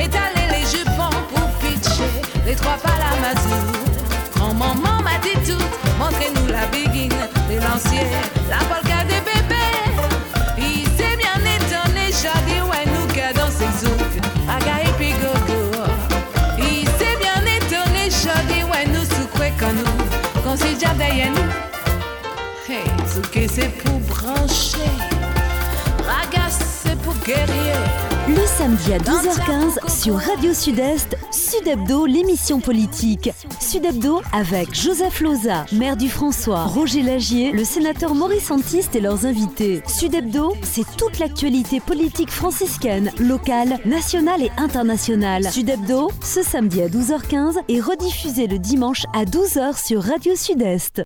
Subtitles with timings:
[0.00, 2.10] étaler les jupons pour pitcher
[2.46, 3.66] les trois palamazous.
[4.38, 5.64] Mon maman m'a dit tout,
[5.98, 8.06] montrez-nous la biguine, les lanciers,
[8.48, 9.76] la polka des bébés.
[10.58, 14.12] Il s'est bien étonné, j'ai dit ouais nous qu'à dans ses zouk,
[14.48, 15.14] aga et puis.
[16.58, 21.30] Il s'est bien étonné, j'ai dit ouais nous souquez quand nous, qu'on s'y déjà derrière
[21.32, 22.72] nous.
[22.72, 22.84] Hey,
[23.48, 24.90] c'est pour brancher,
[26.06, 27.78] ragas c'est pour guerrier.
[28.28, 33.30] Le samedi à 12h15 sur Radio Sud-Est, Sud Hebdo, l'émission politique.
[33.60, 39.00] Sud Hebdo avec Joseph Loza, maire du François, Roger Lagier, le sénateur Maurice Antiste et
[39.00, 39.82] leurs invités.
[39.86, 45.50] Sud Hebdo, c'est toute l'actualité politique franciscaine, locale, nationale et internationale.
[45.52, 51.02] Sud Hebdo, ce samedi à 12h15 est rediffusé le dimanche à 12h sur Radio Sud-Est.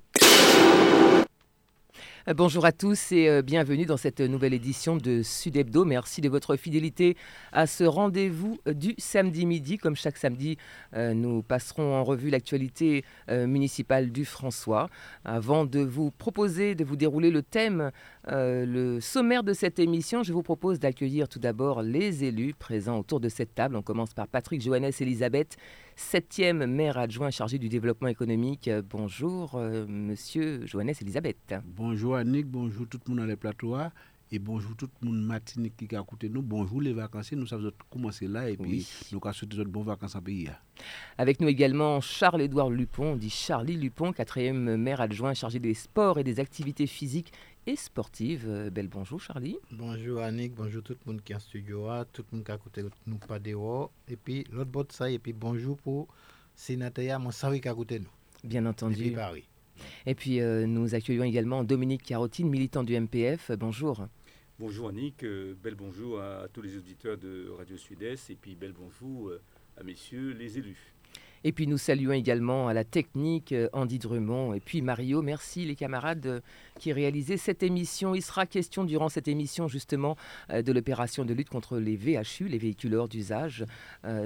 [2.27, 5.84] Euh, Bonjour à tous et euh, bienvenue dans cette nouvelle édition de Sud Hebdo.
[5.84, 7.19] Merci de votre fidélité
[7.52, 9.77] à ce rendez-vous euh, du samedi midi.
[9.77, 10.56] Comme chaque samedi,
[10.95, 14.88] nous passerons en revue l'actualité municipale du François.
[15.24, 17.90] Avant de vous proposer de vous dérouler le thème,
[18.32, 22.98] euh, le sommaire de cette émission, je vous propose d'accueillir tout d'abord les élus présents
[22.98, 23.76] autour de cette table.
[23.76, 25.56] On commence par Patrick Johannes Elisabeth,
[25.94, 28.68] septième maire adjoint chargé du développement économique.
[28.68, 31.54] Euh, Bonjour, euh, monsieur Johannes Elisabeth.
[31.66, 33.76] Bonjour Annick, bonjour tout le monde dans les plateaux
[34.32, 36.40] et bonjour tout le monde Martinique qui a écouté nous.
[36.42, 38.88] Bonjour les vacanciers, nous savons commencer là et puis Oui.
[39.12, 40.48] nous avons souhaité de bonnes vacances en pays.
[41.18, 46.18] Avec nous également Charles-Édouard Lupon, on dit Charlie Lupon, quatrième maire adjoint chargé des sports
[46.18, 47.32] et des activités physiques
[47.66, 48.46] et sportives.
[48.48, 49.57] Euh, Bel bonjour Charlie.
[49.70, 52.57] Bonjour Annick, bonjour tout le monde qui est en studio, tout le monde qui a
[52.57, 53.90] écouté nous pas dehors.
[54.09, 56.09] Et puis l'autre bout de ça, et puis bonjour pour
[56.54, 58.10] sénateur mon savi qui a écouté nous.
[58.42, 59.12] Bien entendu.
[59.12, 59.48] Paris.
[60.07, 63.51] Et puis euh, nous accueillons également Dominique Carotine, militant du MPF.
[63.59, 64.06] Bonjour.
[64.59, 68.54] Bonjour Annick, euh, bel bonjour à, à tous les auditeurs de Radio Sud-Est et puis
[68.54, 69.41] bel bonjour euh,
[69.76, 70.94] à messieurs les élus.
[71.47, 75.20] Et puis nous saluons également à la technique euh, Andy Drummond et puis Mario.
[75.20, 76.41] Merci les camarades euh,
[76.80, 78.14] qui réalisaient cette émission.
[78.14, 80.16] Il sera question durant cette émission justement
[80.48, 83.66] euh, de l'opération de lutte contre les VHU, les véhicules hors d'usage.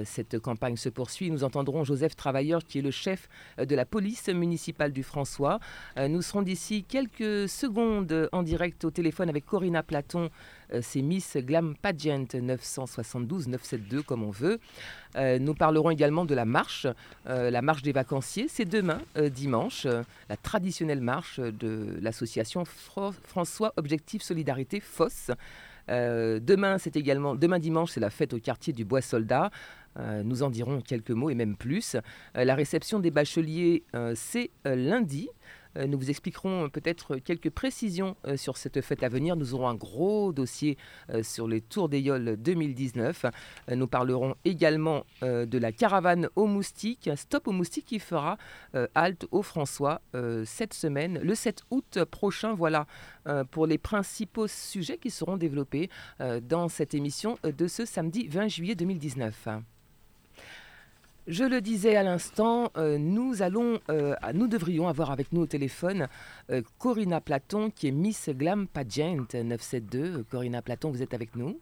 [0.05, 1.31] Cette campagne se poursuit.
[1.31, 3.27] Nous entendrons Joseph Travailleur qui est le chef
[3.57, 5.59] de la police municipale du François.
[5.97, 10.29] Nous serons d'ici quelques secondes en direct au téléphone avec Corinna Platon.
[10.73, 14.59] Euh, C'est Miss Glam Pageant 972-972 comme on veut.
[15.15, 16.87] Euh, nous parlerons également de la marche,
[17.27, 18.47] euh, la marche des vacanciers.
[18.47, 25.31] C'est demain, dimanche, la traditionnelle marche de l'association François Objectif Solidarité FOS.
[25.89, 29.51] Euh, demain, c'est également demain dimanche, c'est la fête au quartier du Bois Soldat.
[30.23, 31.97] Nous en dirons quelques mots et même plus.
[32.33, 33.83] La réception des bacheliers,
[34.15, 35.27] c'est lundi.
[35.77, 39.35] Euh, nous vous expliquerons euh, peut-être quelques précisions euh, sur cette fête à venir.
[39.35, 40.77] Nous aurons un gros dossier
[41.09, 43.25] euh, sur les Tours d'Ayolle 2019.
[43.25, 48.37] Euh, Nous parlerons également euh, de la caravane aux moustiques, stop aux moustiques qui fera
[48.75, 52.53] euh, halte au François euh, cette semaine, le 7 août prochain.
[52.53, 52.87] Voilà
[53.27, 55.89] euh, pour les principaux sujets qui seront développés
[56.21, 59.47] euh, dans cette émission euh, de ce samedi 20 juillet 2019.
[61.29, 65.45] Je le disais à l'instant, euh, nous allons, euh, nous devrions avoir avec nous au
[65.45, 66.07] téléphone
[66.49, 70.25] euh, Corinna Platon, qui est Miss Glam Pageant 972.
[70.31, 71.59] Corinna Platon, vous êtes avec nous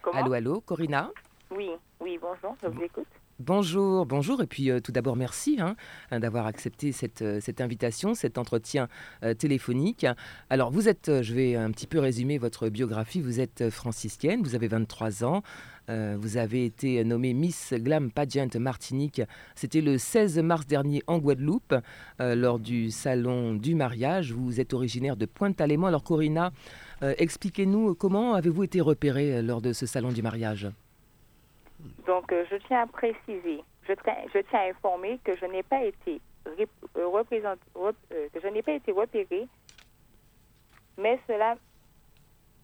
[0.00, 1.10] Comment Allô, allô, Corinna
[1.50, 3.08] Oui, oui, bonjour, je vous écoute.
[3.44, 4.40] Bonjour, bonjour.
[4.40, 5.74] Et puis euh, tout d'abord, merci hein,
[6.12, 8.86] hein, d'avoir accepté cette, euh, cette invitation, cet entretien
[9.24, 10.06] euh, téléphonique.
[10.48, 13.20] Alors, vous êtes, je vais un petit peu résumer votre biographie.
[13.20, 15.42] Vous êtes franciscaine, vous avez 23 ans.
[15.88, 19.22] Euh, vous avez été nommée Miss Glam Pageant Martinique.
[19.54, 21.74] C'était le 16 mars dernier en Guadeloupe,
[22.20, 24.32] euh, lors du salon du mariage.
[24.32, 25.88] Vous êtes originaire de Pointe-à-Léman.
[25.88, 26.52] Alors, Corinna,
[27.02, 30.68] euh, expliquez-nous comment avez-vous été repérée lors de ce salon du mariage?
[32.06, 36.68] Donc, je tiens à préciser, je tiens, à informer que je n'ai pas été rép-
[36.94, 39.46] représent- rep- euh, que je n'ai pas été repérée,
[40.98, 41.56] mais cela,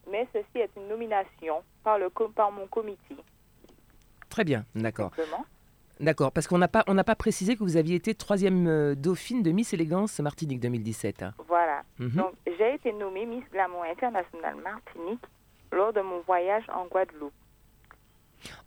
[0.09, 3.15] mais ceci est une nomination par le par mon comité.
[4.29, 5.11] Très bien, d'accord.
[5.99, 9.43] D'accord, parce qu'on n'a pas, on pas précisé que vous aviez été troisième euh, dauphine
[9.43, 11.23] de Miss Élégance Martinique 2017.
[11.23, 11.33] hein.
[11.47, 11.81] Voilà.
[11.97, 12.11] Mhm.
[12.11, 15.19] Donc, j'ai été nommée Miss Glamour International Martinique
[15.73, 17.33] lors de mon voyage en Guadeloupe.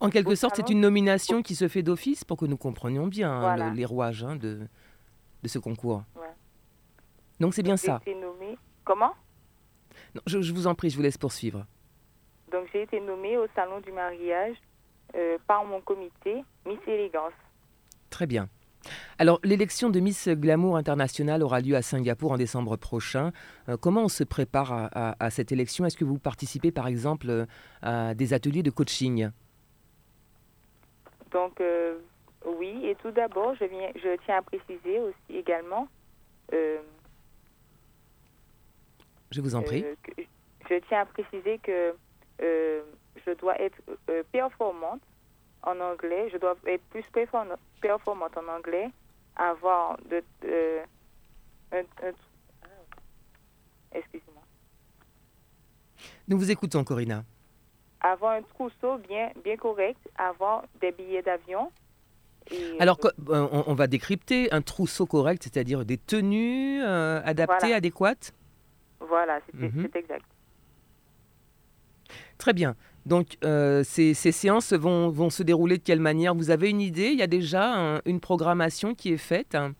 [0.01, 3.07] En quelque au sorte, c'est une nomination qui se fait d'office pour que nous comprenions
[3.07, 4.61] bien hein, le- les rouages hein, de,
[5.43, 6.03] de ce concours.
[6.15, 6.27] Ouais.
[7.41, 8.01] Donc c'est bien J'ai ça.
[8.03, 8.59] été nommée.
[8.85, 9.15] Comment?
[10.15, 11.67] Non, je, je vous en prie, je vous laisse poursuivre.
[12.51, 14.57] Donc, j'ai été nommée au salon du mariage
[15.15, 17.33] euh, par mon comité Miss Élégance.
[18.11, 18.49] Très bien.
[19.19, 23.31] Alors, l'élection de Miss Glamour International aura lieu à Singapour en décembre prochain.
[23.69, 25.85] Euh, comment on se prépare à, à- à cette élection?
[25.87, 27.47] Est-ce que vous participez, par exemple, euh,
[27.81, 29.31] à des ateliers de coaching?
[31.31, 31.99] Donc, euh,
[32.45, 35.89] oui, et tout d'abord, je, viens, je tiens à préciser aussi également,
[39.33, 39.83] Je vous en prie.
[39.85, 40.23] euh, que-
[40.71, 41.95] je tiens à préciser que
[42.41, 42.83] euh,
[43.27, 43.77] je dois être
[44.11, 45.01] euh, performante
[45.65, 48.89] en anglais, je dois être plus perform- performante en anglais,
[49.37, 50.23] avoir de,
[51.73, 52.13] un, un-
[53.93, 54.43] excusez-moi,
[56.29, 57.25] Nous vous écoutons, Corinna.
[58.01, 61.71] avoir un trousseau bien, bien correct, avoir des billets d'avion.
[62.81, 67.77] Alors, on, on va décrypter un trousseau correct, c'est-à-dire des tenues euh, adaptées, Voilà.
[67.77, 68.35] adéquates?
[69.09, 69.89] Voilà, c'est Mhm.
[69.93, 70.25] c'est exact.
[72.39, 72.75] Très bien.
[73.07, 76.35] Donc, euh, ces, ces séances vont, vont se dérouler de quelle manière?
[76.35, 77.09] Vous avez une idée?
[77.09, 79.55] Il y a déjà un- une programmation qui est faite?
[79.55, 79.71] Euh,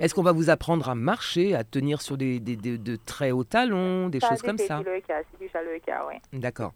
[0.00, 3.30] Est-ce qu'on va vous apprendre à marcher, à tenir sur des, des- des- de très
[3.32, 4.82] hauts talons, des ça, choses comme ça?
[4.84, 6.14] c'est déjà le cas, oui.
[6.38, 6.72] D'accord.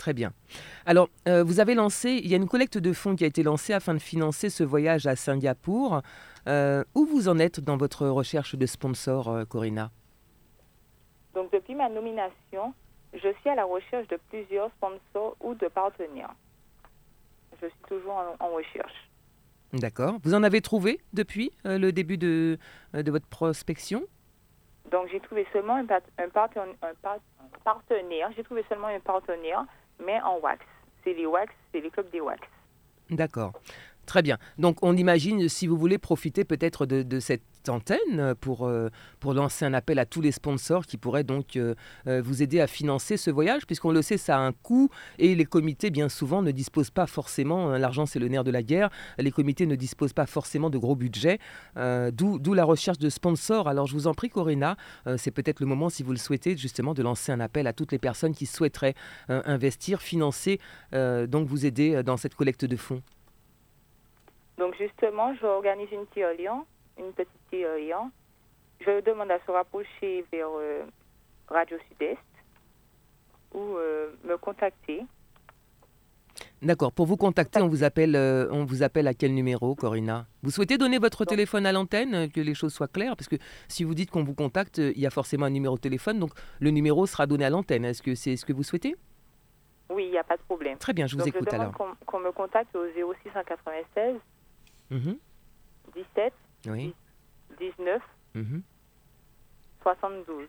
[0.00, 0.32] Très bien.
[0.86, 3.42] Alors, euh, vous avez lancé, il y a une collecte de fonds qui a été
[3.42, 6.00] lancée afin de financer ce voyage à Singapour.
[6.48, 9.90] Euh, où vous en êtes dans votre recherche de sponsors, euh, Corinna
[11.34, 12.72] Donc, depuis ma nomination,
[13.12, 16.34] je suis à la recherche de plusieurs sponsors ou de partenaires.
[17.60, 19.10] Je suis toujours en, en recherche.
[19.74, 20.14] D'accord.
[20.22, 22.56] Vous en avez trouvé depuis euh, le début de,
[22.94, 24.02] de votre prospection?
[24.90, 28.30] Donc, j'ai trouvé seulement un, pat- un, parten- un par- un partenaire.
[28.34, 29.66] J'ai trouvé seulement un partenaire,
[30.04, 30.64] mais en wax.
[31.04, 32.40] C'est les wax, c'est les clubs des wax.
[33.10, 33.52] D'accord.
[34.06, 34.38] Très bien.
[34.58, 38.88] Donc on imagine, si vous voulez profiter peut-être de, cette antenne pour, euh,
[39.20, 41.74] pour lancer un appel à tous les sponsors qui pourraient donc euh,
[42.06, 44.88] euh, vous aider à financer ce voyage, puisqu'on le sait, ça a un coût
[45.18, 48.50] et les comités, bien souvent, ne disposent pas forcément, hein, l'argent c'est le nerf de
[48.50, 51.38] la guerre, les comités ne disposent pas forcément de gros budgets,
[51.76, 53.68] d'où la recherche de sponsors.
[53.68, 54.76] Alors je vous en prie, Corinna,
[55.16, 57.92] c'est peut-être le moment, si vous le souhaitez, justement de lancer un appel à toutes
[57.92, 58.94] les personnes qui souhaiteraient
[59.28, 60.58] investir, financer,
[60.92, 63.02] donc vous aider dans cette collecte de fonds.
[64.60, 66.52] Donc, justement, je organise une tirelire,
[66.98, 68.02] une petite tirelire.
[68.80, 70.82] Je demande à se rapprocher vers euh,
[71.48, 72.18] Radio Sud-Est
[73.54, 75.02] ou euh, me contacter.
[76.60, 76.92] D'accord.
[76.92, 80.50] Pour vous contacter, on vous appelle, euh, on vous appelle à quel numéro, Corinna Vous
[80.50, 83.16] souhaitez donner votre téléphone à l'antenne, que les choses soient claires?
[83.16, 83.36] Parce que
[83.66, 86.32] si vous dites qu'on vous contacte, il y a forcément un numéro de téléphone, donc
[86.60, 87.86] le numéro sera donné à l'antenne.
[87.86, 88.94] Est-ce que c'est ce que vous souhaitez?
[89.88, 90.76] Oui, il n'y a pas de problème.
[90.76, 91.96] Très bien, je vous Donc, écoute je demande alors.
[91.96, 94.20] qu'on qu'on me contacte au 0696
[94.90, 95.16] Mhm.
[95.94, 96.32] 17
[96.66, 96.94] Oui.
[97.58, 98.02] 19
[98.34, 98.62] mhm.
[99.82, 100.46] 72.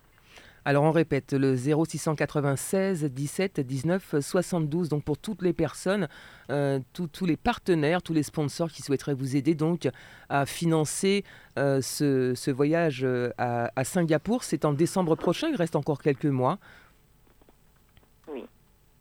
[0.63, 6.07] Alors on répète, le 0696 17 19 72, donc pour toutes les personnes,
[6.51, 9.87] euh, tous- tous les partenaires, tous les sponsors qui souhaiteraient vous aider donc
[10.29, 11.23] à financer
[11.57, 14.43] euh, ce, ce voyage euh, à, à Singapour.
[14.43, 16.59] C'est en décembre prochain, il reste encore quelques mois.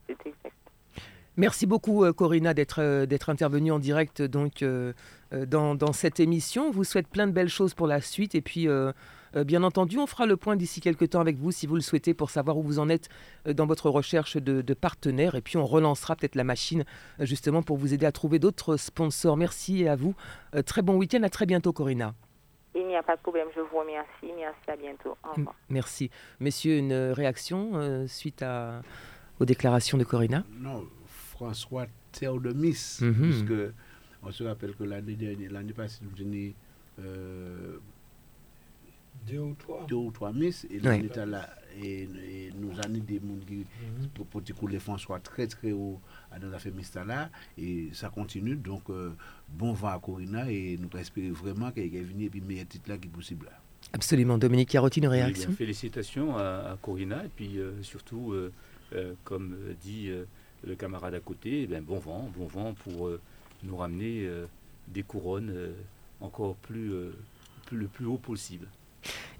[0.06, 0.54] C'est exact.
[1.40, 4.92] Merci beaucoup euh, Corinna d'être euh, d'être intervenue en direct donc euh,
[5.32, 6.66] dans, dans cette émission.
[6.66, 8.68] On vous souhaite plein de belles choses pour la suite et puis
[9.46, 12.12] bien entendu on fera le point d'ici quelques temps avec vous si vous le souhaitez
[12.14, 13.08] pour savoir où vous en êtes
[13.46, 16.84] dans votre recherche de, de partenaires et puis on relancera peut-être la machine
[17.20, 19.36] justement pour vous aider à trouver d'autres sponsors.
[19.36, 20.14] Merci et à vous.
[20.66, 22.14] Très bon week-end, à très bientôt Corinna.
[22.74, 24.32] Il n'y a pas de problème, je vous remercie.
[24.36, 25.16] Merci, à bientôt.
[25.24, 25.54] Au revoir.
[25.68, 26.10] Merci.
[26.40, 28.82] Messieurs, une réaction euh, suite à,
[29.38, 30.84] aux déclarations de Corinna Non,
[31.44, 33.14] François Théodomis, Mhm.
[33.14, 33.72] puisque
[34.22, 36.52] on se rappelle que l'année dernière, l'année passée, nous tenions
[36.98, 37.78] euh,
[39.26, 39.86] Deux ou trois.
[39.88, 41.48] deux ou trois miss et étions là
[41.82, 43.66] et, et nous avons des gens qui
[44.14, 46.00] pour pour dire que les soient très très haut
[46.40, 49.10] dans la fait miss là et ça continue donc euh,
[49.48, 52.88] bon vent à Corina et nous espérons vraiment qu'elle va venir et puis meilleur titre
[52.90, 53.52] là qui est possible là.
[53.92, 54.36] Absolument.
[54.38, 55.50] Dominique Carotti, une bien, réaction?
[55.52, 58.52] félicitations à, à Corina et puis euh, surtout, euh,
[58.94, 60.24] euh, comme dit euh,
[60.66, 63.20] le camarade à côté, eh bien, bon vent, bon vent pour euh,
[63.62, 64.44] nous ramener euh,
[64.88, 65.72] des couronnes euh,
[66.20, 67.12] encore plus, euh,
[67.66, 68.66] plus- le plus haut possible.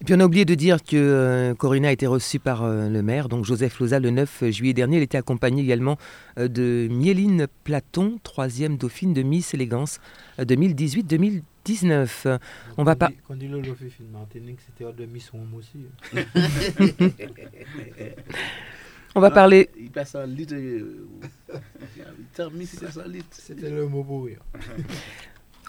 [0.01, 2.89] Et puis on a oublié de dire que euh, Corinna a été reçue par euh,
[2.89, 4.97] le maire, donc Joseph Loza, le 9 juillet dernier.
[4.97, 5.99] Elle était accompagnée également
[6.39, 10.01] euh, de Mieline Platon, troisième dauphine de Miss Élégance
[10.39, 12.39] euh, 2018-2019.
[12.79, 15.85] On va pas- Quand film Martinique, c'était hors de Miss Home aussi.
[19.15, 19.69] On va parler.
[19.79, 20.55] Il passe en litre.
[20.55, 21.07] euh,
[21.53, 23.27] il termine, il passe en litre.
[23.33, 24.39] C'était le mot pour rire.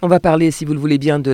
[0.04, 1.32] On va parler, si vous le voulez bien, de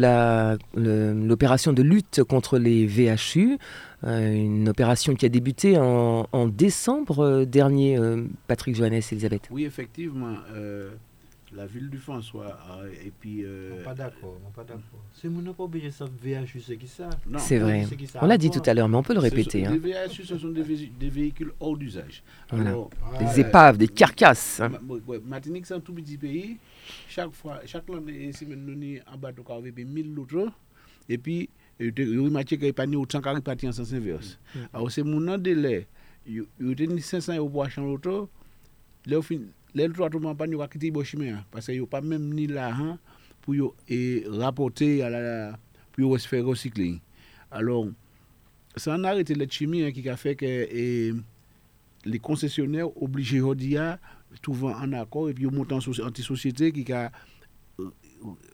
[0.76, 3.58] l'opération de lutte contre les VHU,
[4.04, 9.48] euh, une opération qui a débuté en, en décembre euh, dernier, euh, Patrick Johannes, Elisabeth.
[9.52, 10.36] Oui, effectivement.
[10.54, 10.90] euh,
[11.58, 13.44] la ville du François, euh, et puis...
[13.44, 15.04] euh, On pas d'accord, pas d'accord.
[15.14, 17.86] C'est mon pas obligé savoir VHU, c'est qui ça non, C'est vrai.
[18.06, 19.66] ça On l'a dit tout à l'heure, mais on peut le répéter.
[19.66, 19.72] hein.
[19.72, 22.24] Les VHU, ce sont des, vé- des véhicules hors d'usage.
[22.52, 22.76] Voilà.
[23.20, 24.60] Des épaves, des carcasses.
[24.62, 24.70] hein.
[24.70, 26.58] Ma- ouais, ouais, Martinique, c'est un tout petit pays.
[27.10, 30.50] Chaque fois, chaque année, si nous en bateau, on a 1000 lotos.
[31.10, 31.50] Et puis,
[31.80, 34.38] il y a remarqué qu'il n'y a pas de 100 qui parti en sens inverse.
[34.74, 35.88] Alors, c'est mon nom de lait.
[36.28, 38.30] Il y a 500 euros pour acheter un loto.
[39.06, 39.38] Là, au fin,
[39.74, 41.44] les trois en panne, ils vont quitter le chemin.
[41.52, 42.98] Parce qu'il n'y a pas même ni l'argent
[43.42, 45.60] pour et rapporter à la,
[45.92, 47.00] pour yo se faire recycler.
[47.52, 47.88] Alors,
[48.76, 51.14] ça en a arrêté les chimie qui a fait que et,
[52.06, 54.00] les concessionnaires obligés aujourd'hui à
[54.42, 57.12] trouver un accord et puis ils montent en soci- anti-société qui a
[57.80, 57.90] euh,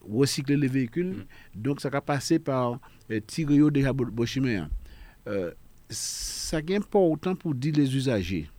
[0.09, 1.25] recycler les véhicules.
[1.55, 2.79] Donc, ça a passé par
[3.11, 4.69] euh, tirer yo déjà bo- bo chemin, hein.
[5.27, 5.51] Euh,
[5.89, 8.49] ça est important pour dire les usagers.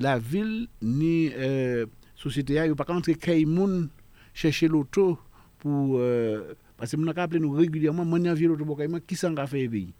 [0.00, 1.84] La ville ni euh,
[2.16, 3.90] société a, yo pas rentrer kay moun
[4.32, 5.18] chercher l'auto
[5.58, 9.36] pour euh, parce que nous avons appelé nous régulièrement moi n'ai l'auto pour qui s'en
[9.36, 9.92] a fait pays?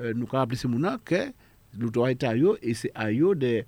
[0.00, 1.30] Euh, nous avons appelé ces moun que
[1.78, 3.64] l'auto est à yo et c'est à yo de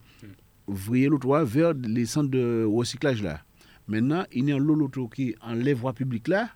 [0.66, 3.42] vriller l'auto vers les centres de recyclage là.
[3.86, 6.48] Maintenant, il y a l'auto qui enlève voie publique là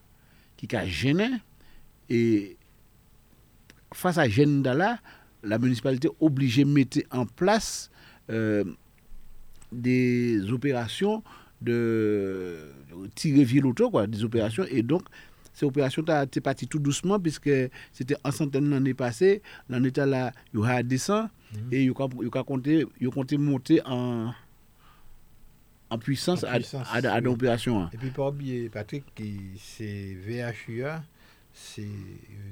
[0.56, 1.28] qui a gêné
[2.08, 2.56] et
[3.92, 4.98] face à gêne là,
[5.42, 7.90] la municipalité obligée de mettre en place
[8.30, 8.64] euh,
[9.74, 11.22] des opérations
[11.60, 12.72] de
[13.14, 14.64] tirer via l'auto, quoi, des opérations.
[14.70, 15.02] Et donc,
[15.52, 17.50] ces opérations étaient parties tout doucement, puisque
[17.92, 19.40] c'était en centaine d'années passées.
[19.68, 21.28] L'année là, il y a descend
[21.70, 24.32] et il y a compté, compté monter en,
[25.90, 27.82] en puissance, En à, puissance, à, à, à l'opération.
[27.82, 27.90] hein.
[27.92, 31.02] Et puis pas oublier, Patrick, qui c'est VHUA,
[31.54, 31.86] c'est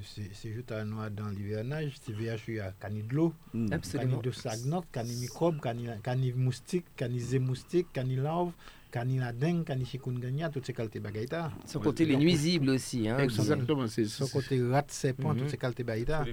[0.05, 3.73] c'est- c'est juste à noix dans l'hivernage, c'est VHUA, cani de l'eau, Mm.
[3.73, 4.11] Absolument.
[4.19, 8.53] cani de sagnot, cani microbe, cani, moustique, cani zé moustique, cani larve,
[8.91, 11.51] cani la dengue, cani chikungunya, toutes ces qualités bagaïta.
[11.67, 13.09] Sans compter les nuisibles aussi.
[13.09, 13.87] hein, Exactement.
[13.89, 15.39] Son côté rat, serpent, Mhm.
[15.41, 16.25] toutes ces qualités bagaïta.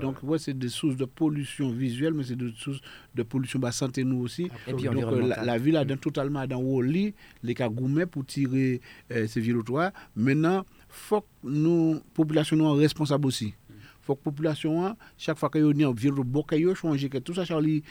[0.00, 2.80] Donc, ouais, c'est des sources de pollution visuelle, mais c'est des sources
[3.14, 4.50] de pollution bah, santé nous aussi.
[4.66, 8.24] Et puis Donc, euh, la, ville a dans, totalement dans Woli, les cas gourmets pour
[8.26, 8.80] tirer
[9.12, 9.92] euh, ces vilotoires.
[10.16, 13.54] Maintenant, faut que nous, population, nous, responsables aussi.
[14.02, 17.34] faut que la population, chaque fois qu'il y a un virus, de changer, que tout
[17.34, 17.82] ça, Charlie,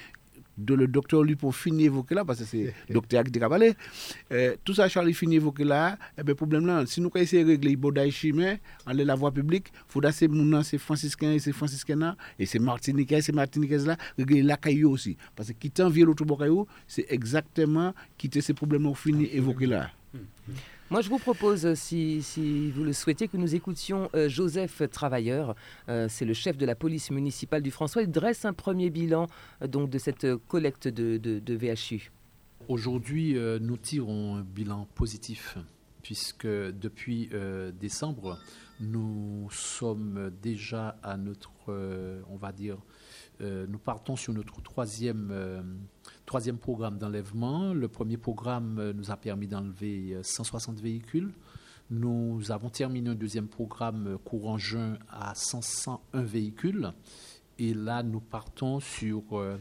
[0.58, 3.50] de le docteur lui pour finir évoquer là, parce que c'est le docteur qui t'a
[3.50, 3.74] parlé.
[4.32, 7.50] Euh, tout ça, Charlie finit évoquer là, et bien, problème là, si nous essayé de
[7.50, 12.16] régler le chimie, en la voie publique, il faudra ces mounans, ces franciscains ces franciscains
[12.38, 15.18] et ces martiniquais, ces martiniquaises là, régler la caillou aussi.
[15.36, 16.26] Parce que quitter un vieux l'autre
[16.88, 19.90] c'est exactement quitter ces problèmes là, finir évoquer là.
[20.92, 22.20] Moi, je vous propose, euh, si,
[22.72, 25.56] vous le souhaitez, que nous écoutions euh, Joseph Travailleur.
[25.88, 28.02] Euh, c'est le chef de la police municipale du François.
[28.02, 29.28] Il dresse un premier bilan
[29.66, 32.12] donc, de cette collecte de, de- VHU.
[32.68, 35.58] Aujourd'hui, nous tirons un bilan positif,
[36.04, 37.30] puisque depuis
[37.80, 38.38] décembre,
[38.82, 42.78] nous sommes déjà à notre, on va dire,
[43.40, 45.34] nous partons sur notre troisième,
[46.32, 47.74] troisième programme d'enlèvement.
[47.74, 51.34] Le premier programme euh, nous a permis d'enlever euh, 160 véhicules.
[51.90, 56.94] Nous avons terminé un deuxième programme euh, courant juin à 501 véhicules.
[57.60, 59.58] Et là, nous partons sur euh,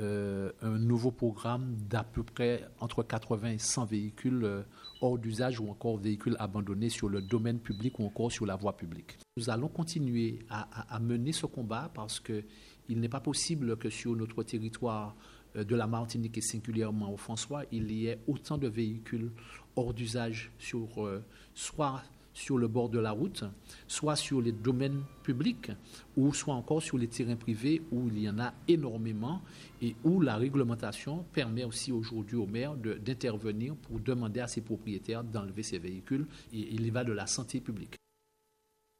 [0.00, 4.62] euh, un nouveau programme d'à peu près entre 80 et 100 véhicules euh,
[5.00, 8.76] hors d'usage ou encore véhicules abandonnés sur le domaine public ou encore sur la voie
[8.76, 9.16] publique.
[9.38, 12.44] Nous allons continuer à, à- mener ce combat parce que
[12.90, 17.16] il n'est pas possible que sur notre territoire euh, de la Martinique et singulièrement au
[17.16, 19.30] François, il y ait autant de véhicules
[19.76, 22.02] hors d'usage sur euh, soit
[22.34, 23.44] sur le bord de la route,
[23.86, 25.70] soit sur les domaines publics,
[26.16, 29.42] ou soit encore sur les terrains privés où il y en a énormément
[29.80, 35.24] et où la réglementation permet aussi aujourd'hui aux maires d'intervenir pour demander à ses propriétaires
[35.24, 36.26] d'enlever ces véhicules.
[36.52, 38.01] Et il y va de la santé publique.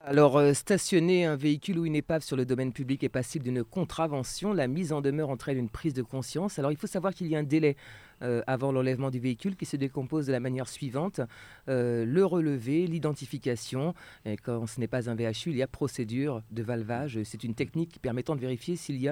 [0.04, 3.62] Alors, euh, stationner un véhicule ou une épave sur le domaine public est passible d'une
[3.62, 4.52] contravention.
[4.52, 6.58] La mise en demeure entraîne une prise de conscience.
[6.58, 7.76] Alors, il faut savoir qu'il y a un délai
[8.22, 11.20] euh, avant l'enlèvement du véhicule qui se décompose de la manière suivante.
[11.68, 13.94] Euh, le relevé, l'identification.
[14.24, 17.20] Et quand ce n'est pas un VHU, il y a procédure de valvage.
[17.22, 19.08] C'est une technique permettant de vérifier s'il y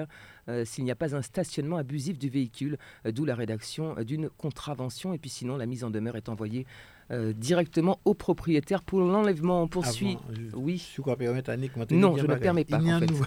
[0.65, 5.13] s'il n'y a pas un stationnement abusif du véhicule, d'où la rédaction d'une contravention.
[5.13, 6.65] Et puis sinon, la mise en demeure est envoyée
[7.11, 9.63] euh, directement au propriétaire pour l'enlèvement.
[9.63, 10.17] On poursuit.
[10.23, 10.77] Avant, je- Oui.
[10.79, 12.41] Si vous permettez, Annick, moi, te Non, je ne bagage.
[12.43, 13.05] permets pas, Il y a en un fait.
[13.07, 13.25] nouveau-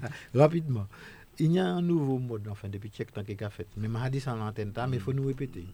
[0.34, 0.86] Rapidement.
[1.38, 3.66] Il y a un nouveau mode, enfin, depuis quelques temps qu'il a fait.
[3.76, 4.90] Mais je dit ça en l'antenne, Mm.
[4.90, 5.66] mais il faut nous répéter.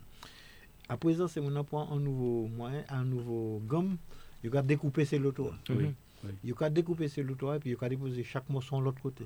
[0.89, 3.97] À présent, c'est mon point un nouveau moyen, un nouveau gomme.
[4.43, 5.53] Il va découper ses lotos.
[5.71, 5.85] Oui.
[6.25, 6.31] Mhm.
[6.45, 9.25] Il va découper ses lotos et puis il va déposer chaque morceau de l'autre côté.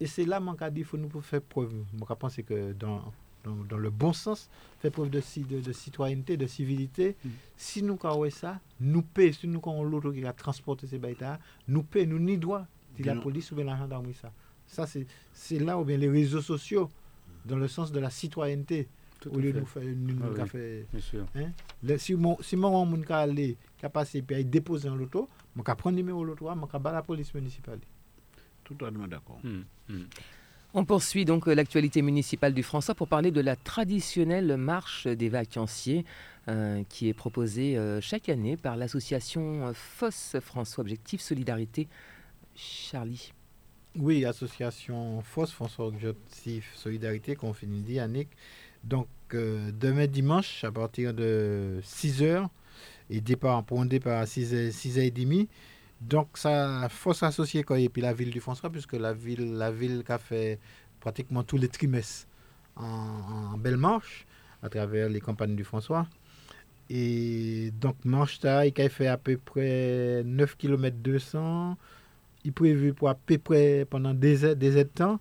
[0.00, 1.72] Et c'est là dit qu'il faut nous faire preuve.
[1.96, 3.00] Je pense que dans
[3.46, 4.50] dans, dans le bon sens,
[4.80, 7.16] fait preuve de, de, de citoyenneté, de civilité.
[7.24, 7.28] Mm.
[7.56, 11.24] Si nous avons ça, nous payons, si nous avons l'autre qui a transporté ces bêtes
[11.68, 14.32] nous payons, nous ni droit, si la police ou bien la gendarmerie ça.
[14.66, 16.90] Ça, c'est c'est là où bien les réseaux sociaux,
[17.44, 18.88] dans le sens de la citoyenneté,
[19.20, 20.48] Tout au à lieu de fait, nous faire une Ah oui.
[20.48, 21.26] fait bien sûr.
[21.82, 25.28] le, si mon si mon moun ka aller ka passer puis aller déposer en l'auto
[25.54, 27.78] mon ka prendre numéro l'auto mon ka la police municipale
[28.64, 29.38] Totalement d'accord.
[29.44, 30.04] Hmm, hmm.
[30.78, 35.30] On poursuit donc euh, l'actualité municipale du François pour parler de la traditionnelle marche des
[35.30, 36.04] vacanciers
[36.48, 41.88] euh, qui est proposée euh, chaque année par l'association FOSS François Objectif Solidarité.
[42.54, 43.32] Charlie.
[43.98, 48.28] oui association FOSS François Objectif Solidarité qu'on finit dit Yannick
[48.84, 52.50] donc demain dimanche à partir de 6 heures
[53.08, 55.48] et départ pour un départ à 6 h 6 et demie
[56.00, 57.78] donc ça faut s'associer quoi.
[57.78, 60.58] Et puis la ville du François puisque la ville la ville qui a fait
[61.00, 62.26] pratiquement tous les trimestres
[62.76, 64.26] en, belle marche
[64.62, 66.06] à travers les campagnes du François.
[66.90, 71.76] Et donc marche il a fait à peu près 9 km 200
[72.44, 75.18] il prévu pour à peu près pendant des heures des de temps.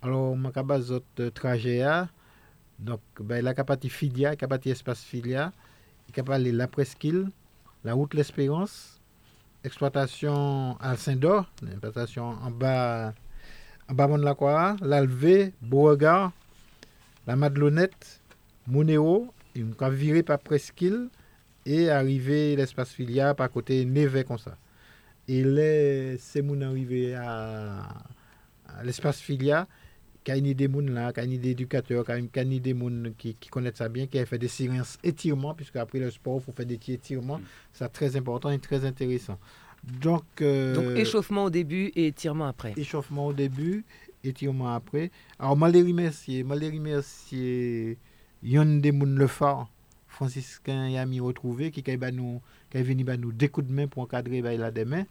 [0.00, 2.08] Alors ma base autre trajet là
[2.78, 5.52] donc ben la capacité filia capacité espace filia
[6.08, 7.30] il capable la presqu'île
[7.84, 9.01] la route l'espérance
[9.64, 13.14] exploitation à Saint-Dor, l'exploitation en bas,
[13.88, 16.32] en bas de la Croix, l'Alvé, Beauregard,
[17.26, 18.20] la Madelonnette,
[18.66, 21.08] Monéo, et on virer par Presqu'île
[21.66, 24.56] et arriver l'espace filia par côté Névé comme ça.
[25.28, 27.86] Et là, c'est mon arrivé à,
[28.68, 29.68] à l'espace filia,
[30.30, 34.06] a des gens là, a des éducateurs, a des gens qui, qui connaissent ça bien,
[34.06, 36.92] qui ont fait des séances étirements, puisque après le sport, il faut faire des petits
[36.92, 37.40] étirements.
[37.72, 39.38] C'est très important et très intéressant.
[40.00, 42.72] Donc, euh, Donc échauffement au début et étirement après.
[42.76, 43.84] échauffement au début,
[44.22, 45.10] étirement après.
[45.38, 47.98] Alors, je les remercier, je les remercier,
[48.44, 49.68] Yon de moun le phare,
[50.08, 53.72] franciscain et ami retrouvé, qui est nous, qui est venu ba nous des coups de
[53.72, 55.04] main pour encadrer ba, la demain.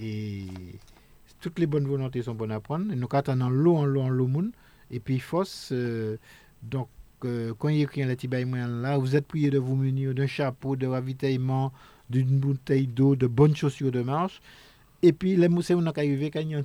[0.00, 0.46] Et
[1.42, 2.86] toutes les bonnes volontés sont bonnes à prendre.
[2.94, 4.52] Nous attendons l'eau en l'eau en l'eau moun.
[4.90, 6.16] Et puis, force, euh,
[6.62, 6.88] donc,
[7.24, 10.76] euh, quand il y a moyen là, vous êtes prié de vous munir d'un chapeau,
[10.76, 11.72] de ravitaillement,
[12.08, 14.40] d'une bouteille d'eau, de bonnes chaussures de marche.
[15.02, 16.62] Et puis, les moussets, on a arrivé, quand il y a un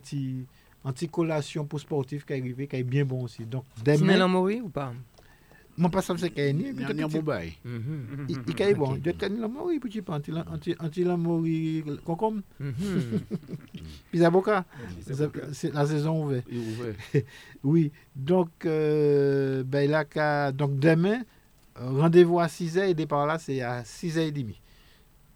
[0.91, 3.45] petit collation pour sportif qui est arrivé, qui est bien bon aussi.
[3.45, 4.93] Donc, demain, en mori ou pas?
[5.77, 7.07] Mon pas ça, c'est qu'il y a ni, et Il puis y a de un
[7.07, 7.53] petit- bon bail.
[7.63, 8.25] Mhm.
[8.29, 8.95] il il est bon.
[8.95, 12.73] De tenir la mori, petit peu, anti anti anti la mori, concombre, Mhm.
[14.11, 14.65] puis avocat.
[15.53, 16.45] C'est la saison ouverte.
[16.51, 16.95] Il est ouvert.
[17.63, 21.21] Oui, donc, euh, ben là, donc demain,
[21.75, 24.55] rendez-vous à 6h et départ là, c'est à 6h30.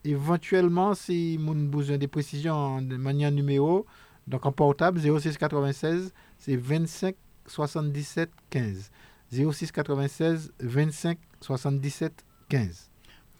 [0.04, 3.86] Éventuellement, si vous avez besoin de précisions de manière numéro,
[4.28, 8.90] donc en portable, 0696, c'est 25 77 15.
[9.32, 12.92] 06 96 25 77 15.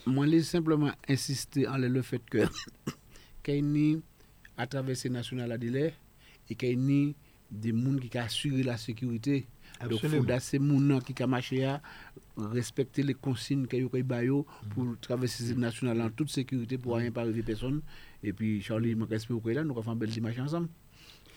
[0.08, 2.46] Moi, je simplement insister en le fait que
[3.44, 4.02] qu'il y a ni
[4.58, 5.94] à travers ces nationales à délai
[6.50, 7.16] et qu'il y a ni
[7.52, 9.48] des gens qui assurent la sécurité.
[9.82, 11.82] Donc, il faut ces gens qui ont marché à
[12.38, 16.96] respecter les consignes qu'il y a eu pour traverser ces nationales en toute sécurité pour
[16.96, 17.82] rien pas arriver personne.
[18.24, 20.70] Et puis, Charlie, je respecte pour là, nous allons faire un bel dimanche ensemble.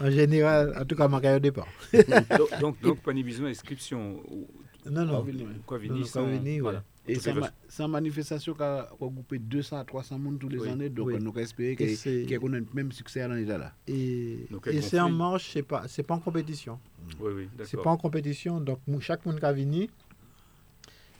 [0.00, 1.68] En général, en tout cas, mon au départ.
[1.92, 4.20] donc, donc, donc, pas ni besoin d'inscription.
[4.28, 4.48] ou-
[4.90, 5.22] Non, non.
[5.22, 6.82] venir, voilà.
[7.06, 10.58] Et Donc, sans, ma- sans manifestation qui a regroupé 200 à 300 personnes tous les
[10.58, 10.68] Oui.
[10.68, 11.18] années, donc Oui.
[11.20, 13.72] nous espérons Et qu'il c'est- y ait le même succès à l'année là.
[13.86, 16.78] Et, Donc, c'est en marche, c'est pas, c'est pas en compétition.
[17.20, 19.88] Oui, oui, C'est pas en compétition, donc mou- chaque monde qui a venu,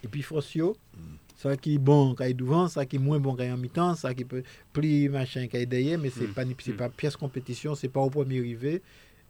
[0.03, 0.75] et puis Fosio,
[1.37, 3.49] ça qui est bon quand il est devant, ça qui est moins bon quand il
[3.49, 4.43] est en mi-temps, ça qui peut
[4.73, 6.33] plus machin quand il est derrière, mais c'est Mm.
[6.35, 6.77] pas c'est Mm.
[6.77, 8.83] pas pièce compétition, c'est pas au premier arrivé,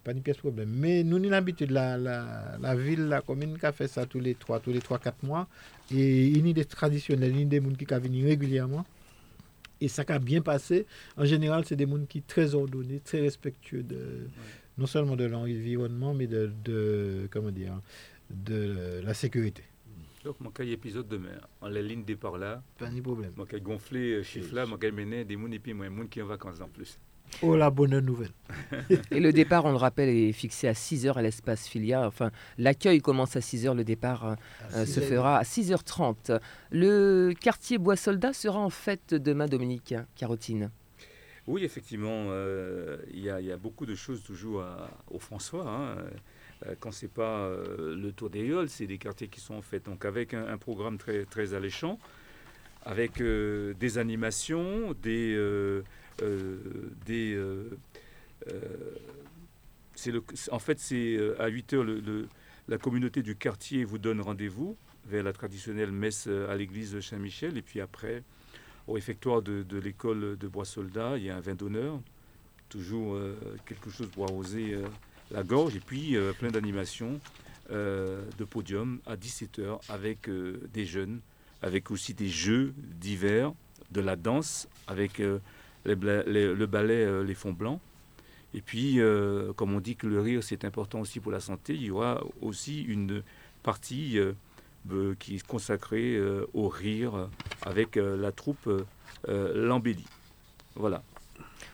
[0.05, 0.71] pas ni pièce problème.
[0.71, 4.05] Mais nous, nous avons l'habitude, la, la, la ville, la commune qui a fait ça
[4.05, 5.49] tous les 3, tous les 3, 4 mois,
[5.91, 8.85] et une idée traditionnelle, une des gens qui a venu régulièrement.
[9.81, 10.87] Et ça qui a bien passé,
[11.17, 14.29] en général, c'est des gens qui sont très ordonnés, très respectueux de,
[14.79, 17.81] non seulement de l'environnement, mais de, de, comment dire,
[18.31, 19.63] de la sécurité.
[20.25, 23.31] Donc, mon cas épisode demain, en la ligne départ là, Pas de problème.
[23.37, 26.19] mon cas gonflé, chiffre là, mon cas mené des mouns et puis moi, moun qui
[26.19, 26.99] est en vacances en plus.
[27.43, 28.31] Oh, la bonne nouvelle.
[29.11, 32.07] Et le départ, on le rappelle, est fixé à 6h à l'espace Filia.
[32.07, 34.35] Enfin, l'accueil commence à 6h, le départ euh,
[34.75, 36.39] euh, se fera à 6h30.
[36.71, 40.71] Le quartier Bois-Soldat sera en fête demain, Dominique Carotine.
[41.47, 44.65] Oui, effectivement, euh, il y, a- beaucoup de choses toujours
[45.11, 45.69] au François.
[45.69, 45.97] hein.
[46.67, 49.63] Euh, Quand c'est pas euh, le Tour des Yoles, c'est des quartiers qui sont en
[49.63, 49.85] fait.
[49.85, 51.99] Donc avec un, programme très, alléchant,
[52.83, 55.37] avec des animations, des,
[57.07, 57.39] des
[60.51, 61.87] en fait c'est à 8 heures
[62.69, 64.77] la communauté du quartier vous donne rendez-vous
[65.07, 67.59] vers la traditionnelle messe à l'église Saint-Michel.
[67.59, 68.23] Et puis après,
[68.87, 72.01] au réfectoire de, l'école de Bois-Soldat, il y a un vin d'honneur.
[72.69, 73.17] Toujours
[73.67, 74.77] quelque chose pour arroser
[75.31, 75.77] la gorge.
[75.77, 77.21] Et puis plein d'animations
[77.71, 80.29] de podium à 17h avec
[80.73, 81.21] des jeunes,
[81.63, 83.53] avec aussi des jeux divers,
[83.93, 85.23] de la danse, avec
[85.85, 87.81] le ballet Les Fonds Blancs.
[88.55, 91.75] Et puis, euh, comme on dit que le rire, c'est important aussi pour la santé,
[91.75, 93.23] il y aura aussi une
[93.65, 94.33] partie euh,
[95.19, 97.29] qui est consacrée euh, au rire
[97.63, 98.69] avec la troupe
[99.27, 100.07] L'Embellie.
[100.75, 101.03] Voilà.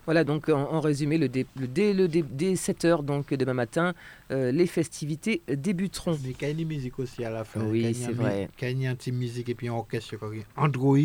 [0.05, 3.95] Voilà, donc en, résumé, le dès, le, dès 7 h donc demain matin,
[4.31, 6.19] les festivités débuteront.
[6.23, 7.61] Mais il y a une musique aussi à la fin.
[7.65, 8.49] Oui, c'est vrai.
[8.63, 10.17] Il y a une musique et puis un orchestre
[10.57, 10.97] Android.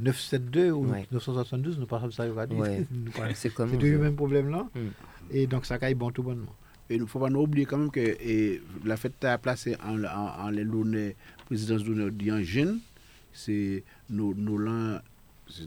[0.00, 2.86] 972 ou 972, nous parlons de ça ouais.
[3.34, 4.66] C'est comme C'est le même problème là.
[4.74, 4.80] Mm.
[5.30, 6.54] Et donc ça caille bon tout bonnement.
[6.88, 10.02] Et il ne faut pas oublier quand même que et la fête a placé en,
[10.04, 12.78] en, en les présidence d'honneur d'Ian Jeune,
[13.32, 15.00] c'est nos Nolan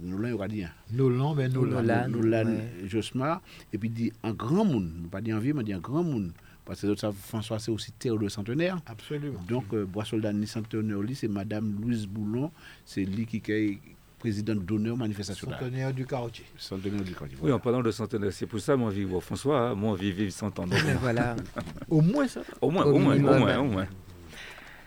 [0.01, 0.69] Nolan.
[0.91, 2.08] Nolan, ben Nolan.
[2.10, 3.41] Nolan Josmar.
[3.71, 6.32] Et puis dit en grand monde, pas dit en vie, mais dit en grand monde.
[6.65, 8.79] Parce que François, c'est aussi terre de centenaire.
[8.86, 9.39] Absolument.
[9.47, 12.51] Donc, euh, Bois Soldat ni centenaire, c'est Madame Louise Boulon,
[12.86, 13.79] c'est lui qui, qui,
[14.19, 15.49] président d'honneur manifestation.
[15.49, 16.45] Centenaire du quartier.
[16.58, 17.38] Centenaire du quartier.
[17.41, 20.60] Oui, en parlant de centenaire, c'est pour ça, mon vive François, hein, mon vive 100
[20.60, 20.65] ans.
[21.01, 21.36] voilà.
[21.89, 22.41] au moins ça.
[22.62, 23.88] Au moins, au, moins, au moins, au moins.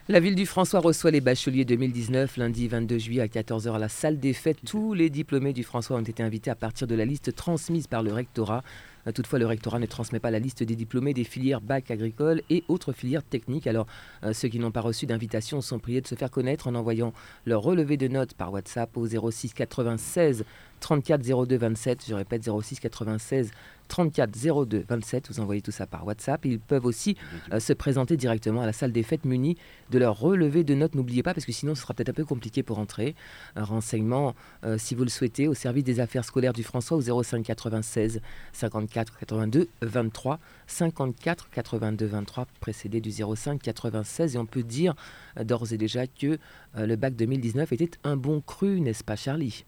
[0.08, 3.88] La ville du François reçoit les bacheliers 2019 lundi 22 juillet à 14h à la
[3.88, 4.58] salle des fêtes.
[4.66, 8.02] Tous les diplômés du François ont été invités à partir de la liste transmise par
[8.02, 8.62] le rectorat.
[9.10, 12.62] Toutefois, le rectorat ne transmet pas la liste des diplômés des filières bac agricole et
[12.68, 13.66] autres filières techniques.
[13.66, 13.86] Alors,
[14.22, 17.12] euh, ceux qui n'ont pas reçu d'invitation sont priés de se faire connaître en envoyant
[17.44, 20.44] leur relevé de notes par WhatsApp au 06 96
[20.80, 22.04] 34 02 27.
[22.08, 23.50] Je répète 06 96
[23.92, 25.28] 34 02 27.
[25.28, 26.46] Vous envoyez tout ça par WhatsApp.
[26.46, 27.14] Ils peuvent aussi
[27.52, 29.58] euh, se présenter directement à la salle des fêtes munis
[29.90, 30.94] de leur relevé de notes.
[30.94, 33.14] N'oubliez pas, parce que sinon ce sera peut-être un peu compliqué pour entrer.
[33.54, 37.22] Un renseignement, euh, si vous le souhaitez, au service des affaires scolaires du François au
[37.22, 38.22] 05 96
[38.54, 44.94] 54 82 23 54 82 23 précédé du 05 96 et on peut dire
[45.36, 46.38] euh, d'ores et déjà que
[46.74, 49.66] le bac 2019 était un bon cru, n'est-ce pas Charlie?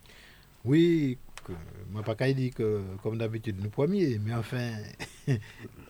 [0.64, 1.18] Oui,
[1.90, 4.72] moi, pas qu'à dire que, comme d'habitude, nous premiers, mais enfin,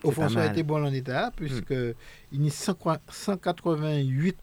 [0.03, 1.75] au fond, ça a été bon en état, puisque
[2.33, 4.37] il y a 188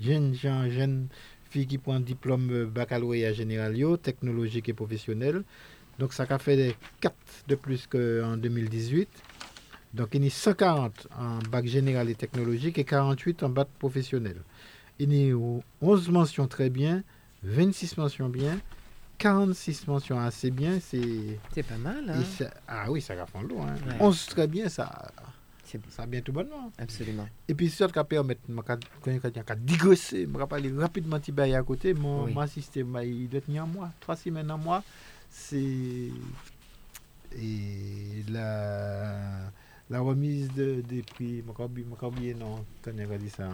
[0.00, 1.08] jeunes gens, jeunes
[1.50, 5.42] filles qui prennent diplôme baccalauréat général, technologique et professionnel.
[5.98, 7.14] Donc, ça a fait 4
[7.48, 9.08] de plus qu'en 2018.
[9.94, 14.36] Donc, il y a 140 en bac général et technologique et 48 en bac professionnel.
[15.00, 15.36] Il y a
[15.80, 17.02] 11 mentions très bien,
[17.42, 18.60] 26 mentions bien,
[19.18, 21.38] 46 mentions assez bien, c'est.
[21.52, 22.08] C'est pas mal.
[22.08, 22.46] Hein?
[22.68, 23.66] ah oui, ça va fond loin.
[23.68, 23.96] Hein.
[24.00, 25.10] 11 très bien, ça.
[25.90, 26.72] Ça bien tout bonnement.
[26.78, 27.28] Absolument.
[27.46, 28.52] Et puis, ça qui permet de
[29.56, 31.18] digresser, je vais aller rapidement
[31.54, 32.48] à côté, mon, oui.
[32.48, 34.82] système, il doit tenir un mois, trois semaines, un mois.
[35.28, 36.10] C'est.
[37.36, 39.52] Et la
[39.90, 43.48] la remise de, des prix, je oublié non, on dit ça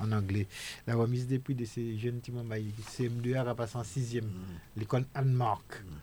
[0.00, 0.46] en, anglais,
[0.86, 4.78] la remise des prix de ces jeunes timons, CM2 a passé en sixième, mm.
[4.78, 5.82] l'école Anne-Marc.
[5.84, 5.94] Mm.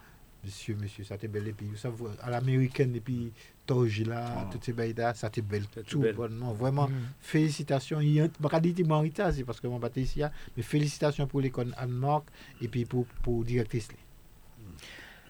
[0.43, 1.47] Monsieur, monsieur, ça t'est belle.
[1.49, 3.31] Et puis, vous savez, à l'américaine, et puis,
[3.67, 4.49] Torge là, oh.
[4.51, 5.65] toutes ces belles ça t'est belle.
[5.87, 6.51] Tout bonnement.
[6.53, 6.93] Vraiment, mm.
[7.19, 8.01] félicitations.
[8.01, 11.73] Il y a, je c'est parce que mon bâtiment ici, hein, mais félicitations pour l'école
[11.77, 12.23] Anne-Marc
[12.59, 13.89] et puis pour, pour directrice.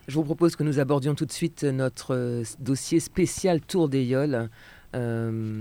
[0.07, 4.03] Je vous propose que nous abordions tout de suite notre euh, dossier spécial Tour des
[4.03, 4.49] Yoles.
[4.95, 5.59] Euh,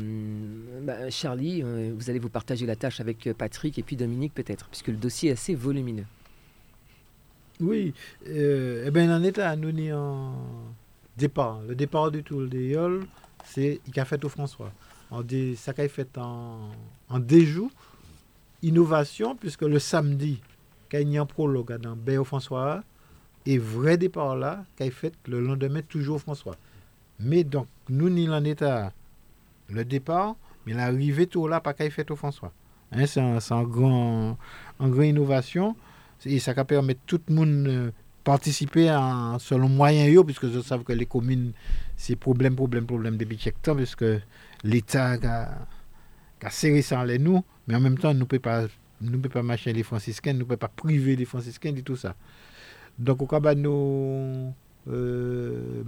[0.83, 4.69] bah, Charlie, euh, vous allez vous partager la tâche avec Patrick et puis Dominique peut-être,
[4.69, 6.07] puisque le dossier est assez volumineux.
[7.61, 7.93] Oui,
[8.25, 10.35] eh bien en état, nous ni en
[11.19, 11.61] départ.
[11.69, 13.05] Le départ du Tour des Yoles,
[13.45, 14.73] c'est il a fait au François.
[15.11, 16.71] On dit, ça a fait en,
[17.11, 17.71] en déjou,
[18.63, 20.41] innovation, puisque le samedi,
[20.91, 22.83] quand il y a un prologue dans Béo François,
[23.47, 26.57] et vrai départ là, qu'il fait le lendemain toujours François.
[27.19, 28.93] Mais donc, nous n'y en état
[29.69, 32.53] le départ, mais l'arrivée tout là, pas qu'il fait au François.
[32.93, 34.39] Hein, c'est un, un, grand,
[34.81, 35.77] une grande innovation.
[36.25, 37.91] Et ça permet tout le monde euh,
[38.25, 41.53] participer en, selon moyen puisque je sais que les communes,
[41.97, 44.05] c'est problème, problème, problème depuis quelque temps, puisque
[44.65, 45.17] l'État
[46.43, 48.67] a, serré ça les nous, mais en même temps, nous ne pouvons pas,
[49.01, 51.97] nous peut pas marcher les franciscains, nous ne pouvons pas priver les franciscains de tout
[51.97, 52.15] ça.
[53.01, 54.55] Donc, au cas où nous
[54.89, 55.83] euh,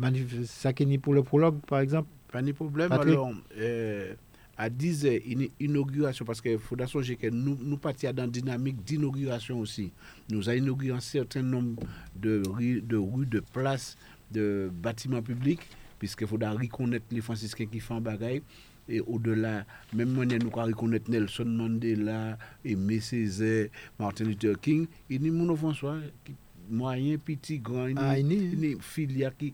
[0.44, 0.72] ça
[1.02, 2.90] pour le prologue, par exemple Pas de problème.
[2.90, 4.14] Alors, euh,
[4.56, 8.30] à 10 heures, une inauguration, parce qu'il faut songer que nous, nous partions dans une
[8.30, 9.92] dynamique d'inauguration aussi.
[10.30, 11.82] Nous avons inauguré un certain nombre
[12.16, 13.96] de rues, de, rues, de places,
[14.30, 15.60] de bâtiments publics,
[15.98, 18.42] puisqu'il faudra reconnaître les franciscains qui font bagaille.
[18.88, 25.28] et au-delà, même manière nous reconnaître Nelson Mandela, Aimé Césaire, Martin Luther King, il y
[25.28, 26.34] a mon François, qui,
[26.72, 28.52] moyen, petit, grand, il y Ah, a ini.
[28.74, 29.52] une filière qui,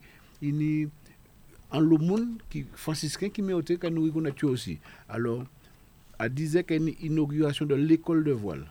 [1.70, 3.42] en le monde, qui, franciscain qui
[3.76, 4.06] que nous
[4.46, 4.78] aussi.
[5.08, 5.44] Alors,
[6.18, 8.66] à 10 heures, qu'il y a une inauguration de l'école de voile.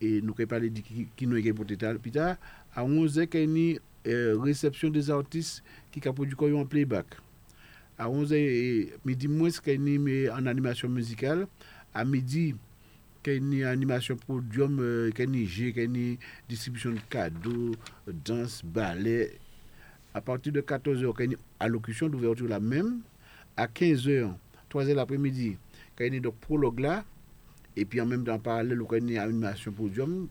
[0.00, 1.64] Et nous avons parlé de qui, qui nous a pour
[1.98, 2.36] plus tard.
[2.74, 6.64] À 11 heures, qu'il y a une euh, réception des artistes qui a produit en
[6.64, 7.06] playback.
[7.98, 11.46] À 11 heures, et midi moins, qu'il y a une en animation musicale.
[11.92, 12.54] À midi,
[13.24, 16.16] qu'il une animation podium, euh, qu'il y une qu'il une
[16.48, 17.72] distribution de cadeaux,
[18.06, 19.38] danse, ballet.
[20.12, 23.00] À partir de 14 heures, qu'il y a une allocution d'ouverture la même.
[23.56, 24.36] À 15 heures,
[24.68, 25.56] 3 heures l'après-midi,
[25.96, 27.04] qu'il a donc prologue là.
[27.76, 30.28] Et puis en même temps, en parallèle, il y a une animation podium.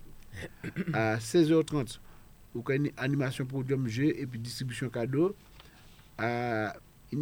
[0.93, 1.99] À 16h30,
[2.55, 5.35] il y une animation podium G et puis distribution cadeau.
[6.17, 6.75] À,
[7.11, 7.19] il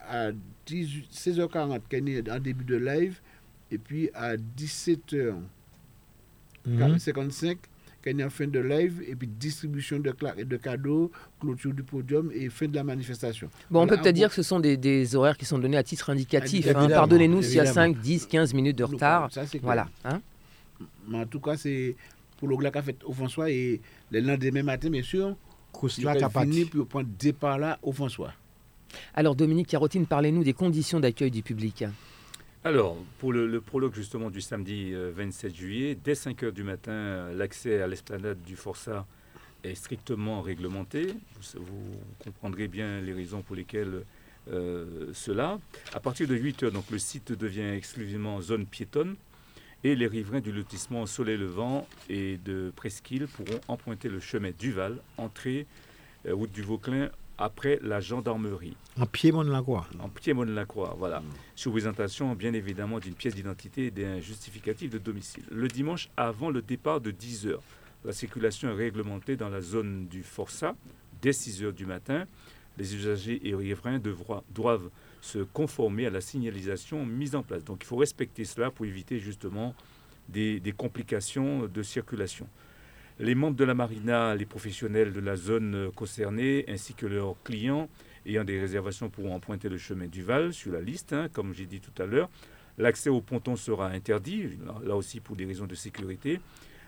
[0.00, 0.30] à
[0.66, 3.20] 18 16h40, il y a un début de live.
[3.70, 5.36] Et puis à 17h55,
[6.66, 6.96] Mhm.
[8.06, 9.02] il y a une fin de live.
[9.06, 10.12] Et puis distribution de,
[10.44, 13.48] de cadeaux, clôture du podium et fin de la manifestation.
[13.70, 15.82] Bon, on peut peut-être dire que ce sont des, des horaires qui sont donnés à
[15.82, 16.66] titre indicatif.
[16.68, 16.88] hein.
[16.88, 17.94] Pardonnez-nous s'il y a évidemment.
[17.94, 19.32] 5, 10, 15 minutes de retard.
[19.32, 19.62] ça, c'est clair.
[19.64, 19.88] Voilà.
[20.04, 20.20] hein.
[21.08, 21.96] Mais en tout cas, c'est
[22.36, 25.34] pour le qui a fait au François et le lendemain matin, bien sûr,
[25.98, 26.48] il Kapati.
[26.50, 28.32] venir pour prendre départ là au François.
[29.14, 31.84] Alors, Dominique Carotine, parlez-nous des conditions d'accueil du public.
[32.66, 36.90] Alors, pour le, prologue justement du samedi euh, 27 juillet, dès 5 heures du matin,
[36.90, 39.06] euh, l'accès à l'esplanade du Forçat
[39.62, 41.14] est strictement réglementé.
[41.54, 44.02] Vous, comprendrez bien les raisons pour lesquelles
[44.50, 45.60] euh, cela.
[45.94, 49.14] À partir de 8 heures, donc le site devient exclusivement zone piétonne
[49.84, 54.98] et les riverains du lotissement Soleil Levant et de Presqu'île pourront emprunter le chemin Duval,
[55.18, 55.68] entrée
[56.26, 59.86] euh, route du Vauclin après la gendarmerie En pied, mon la croix.
[60.00, 61.22] en piémont de la croix, voilà.
[61.54, 65.44] Sous présentation, bien évidemment, d'une pièce d'identité et d'un justificatif de domicile.
[65.50, 67.62] Le dimanche, avant le départ de 10 heures,
[68.04, 70.74] la circulation est réglementée dans la zone du Forçat
[71.20, 72.26] dès 6 heures du matin.
[72.78, 74.00] Les usagers et riverains
[74.50, 77.64] doivent se conformer à la signalisation mise en place.
[77.64, 79.74] Donc il faut respecter cela pour éviter justement
[80.28, 82.46] des, des complications de circulation.
[83.18, 87.88] Les membres de la marina, les professionnels de la zone concernée, ainsi que leurs clients
[88.26, 91.66] ayant des réservations pourront emprunter le chemin du Val sur la liste, hein, comme j'ai
[91.66, 92.28] dit tout à l'heure.
[92.78, 94.50] L'accès au ponton sera interdit,
[94.84, 96.40] là, aussi pour des raisons de sécurité,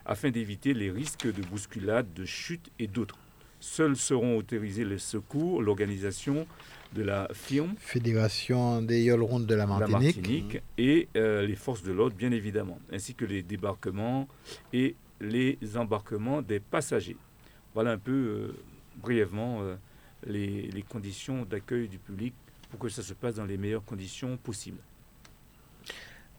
[0.05, 3.19] afin d'éviter les risques de bousculade, de chute et d'autres.
[3.61, 6.47] Seuls seront autorisés le secours, l'organisation
[6.95, 9.67] de la firme, Fédération des Yoles Rondes de la.
[9.67, 14.29] Martinique et euh, les forces de l'ordre, bien évidemment, ainsi que les débarquements
[14.73, 17.17] et les embarquements des passagers.
[17.75, 18.57] Voilà un peu euh,
[18.97, 19.77] brièvement euh,
[20.27, 22.35] les, conditions d'accueil du public
[22.71, 24.79] pour que ça se passe dans les meilleures conditions possibles.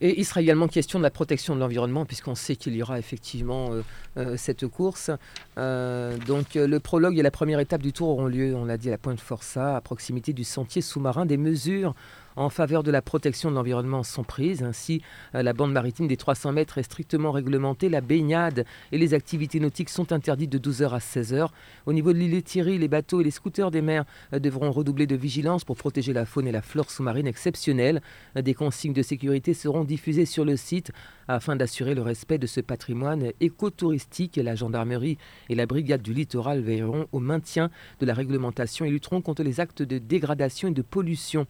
[0.02, 3.00] Et il sera également question de la protection de l'environnement, puisqu'on sait qu'il y aura
[3.00, 3.72] effectivement
[4.16, 5.12] euh, cette course.
[5.58, 8.92] Donc le prologue et la première étape du tour auront lieu, on l'a dit, à
[8.92, 11.26] la Pointe Forçat, à proximité du sentier sous-marin.
[11.26, 11.96] Des mesures
[12.36, 14.64] en faveur de la protection de l'environnement sont prises.
[14.64, 15.02] Ainsi,
[15.36, 17.90] euh, la bande maritime des 300 mètres est strictement réglementée.
[17.90, 21.48] La baignade et les activités nautiques sont interdites de 12h à 16h.
[21.86, 25.08] Au niveau de l'île Thierry, les bateaux et les scooters des mers euh, devront redoubler
[25.08, 28.02] de vigilance pour protéger la faune et la flore sous-marine exceptionnelle.
[28.38, 30.92] Euh, Des consignes de sécurité seront diffusées sur le site
[31.28, 34.38] afin d'assurer le respect de ce patrimoine écotouristique.
[34.38, 35.18] La gendarmerie
[35.50, 39.60] et la brigade du littoral veilleront au maintien de la réglementation et lutteront contre les
[39.60, 41.46] actes de dégradation et de pollution.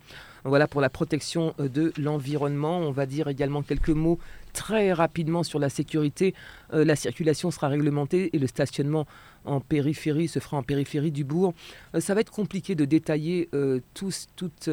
[0.46, 2.80] Voilà pour la protection euh, de l'environnement.
[2.80, 4.20] On va dire également quelques mots
[4.54, 6.34] très rapidement sur la sécurité.
[6.74, 9.06] Euh, la circulation sera réglementée et le stationnement
[9.46, 11.54] en périphérie se fera en périphérie du bourg.
[11.96, 14.70] Euh, ça va être compliqué de détailler euh, tous- toute,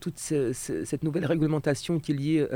[0.00, 2.46] toute ce- ce- cette nouvelle réglementation qui est liée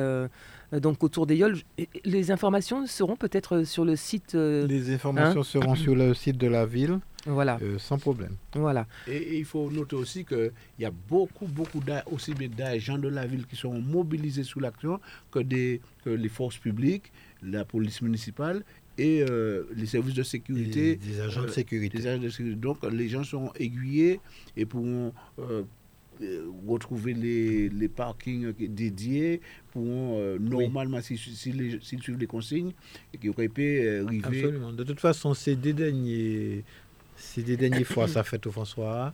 [0.73, 1.59] donc autour des yoles.
[2.05, 4.35] Les informations seront peut-être sur le site.
[4.35, 8.35] Les informations seront sur le site de la ville, voilà, euh, sans problème.
[8.55, 8.87] voilà.
[9.07, 12.97] Et, et il faut noter aussi qu'il y a beaucoup, beaucoup d'a- aussi bien d'agents
[12.99, 17.65] de la ville qui seront mobilisés sous l'action que, des, que les forces publiques, la
[17.65, 18.65] police municipale
[18.97, 20.97] et euh, les services de Des, sécurité.
[20.97, 21.99] des agents de euh, sécurité.
[21.99, 22.57] des agents de sécurité.
[22.57, 24.21] Donc les gens seront aiguillés
[24.57, 25.13] et pourront
[26.67, 29.41] retrouver les, les parkings dédiés,
[29.73, 32.73] pourront euh, normalement, si- si- s'ils suivent les consignes,
[33.15, 34.25] et qui auraient pu euh, arriver.
[34.45, 34.73] Absolument.
[34.73, 36.63] De toute façon, ces deux derniers
[37.23, 39.13] C'est des dernières fois, ça fait au François.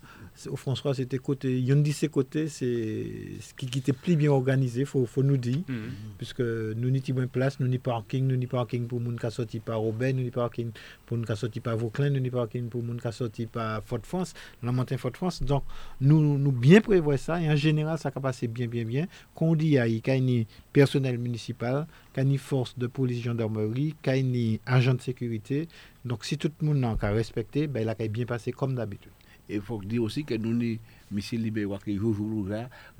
[0.48, 1.58] Au François, c'était côté.
[1.58, 3.04] Il y a dit ses côtés, c'est
[3.40, 5.58] ce qui, était plus bien organisé, il faut, faut nous dire.
[5.68, 5.90] Mhm.
[6.16, 9.58] Puisque nous n'y moins place, nous n'y parking, nous n'y parking pour moun qui sorti
[9.58, 10.70] par Robert, nous n'y parking
[11.04, 14.34] pour moun qui sorti par Vauclin, nous n'y parking pour moun qui sorti par Fort-France,
[14.62, 15.42] la montagne Fort-France.
[15.42, 15.64] Donc,
[16.00, 19.06] nous, nous bien prévoyons ça et en général, ça va passer bien, bien, bien.
[19.34, 20.44] Qu'on dit, il y a un
[20.80, 25.68] personnel municipal, qu'il une force de police gendarmerie, qu'il un agent de sécurité.
[26.04, 29.12] Donc, si tout le monde a respecté, ben, il a bien passé comme d'habitude.
[29.48, 30.78] Et il faut dire aussi que nous, ni-
[31.10, 31.98] Michel Libérois, qui est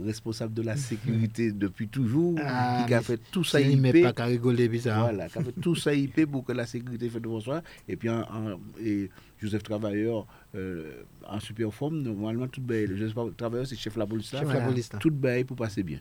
[0.02, 4.12] responsable de la sécurité depuis toujours, Ah, qui a fait tout ça ne IP, pas
[4.12, 5.02] qu'à rigoler, bizarre.
[5.08, 7.62] voilà, qui a fait tout ça IP pour que la sécurité faite devant soi.
[7.88, 9.10] Et puis, en- en- et
[9.42, 12.86] Joseph Travailleur, euh, en super forme, normalement, tout bail.
[12.86, 14.30] Le Joseph Travailleur, c'est chef de la police.
[14.30, 14.88] Chef de la police.
[15.00, 15.98] Tout bail pour passer bien.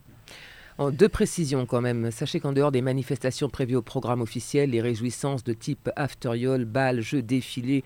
[0.78, 2.12] En deux précisions quand même.
[2.12, 7.00] Sachez qu'en dehors des manifestations prévues au programme officiel, les réjouissances de type afteriol, bal,
[7.00, 7.86] jeux, défilés,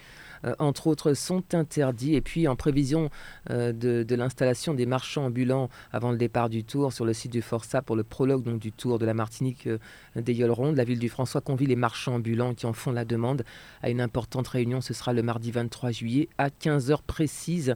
[0.59, 2.15] entre autres, sont interdits.
[2.15, 3.09] Et puis, en prévision
[3.49, 7.31] euh, de, de l'installation des marchands ambulants avant le départ du tour sur le site
[7.31, 9.77] du Forçat pour le prologue donc, du tour de la Martinique euh,
[10.15, 13.43] des Yoles-Rondes, la ville du François convie les marchands ambulants qui en font la demande
[13.81, 14.81] à une importante réunion.
[14.81, 17.75] Ce sera le mardi 23 juillet à 15h précises.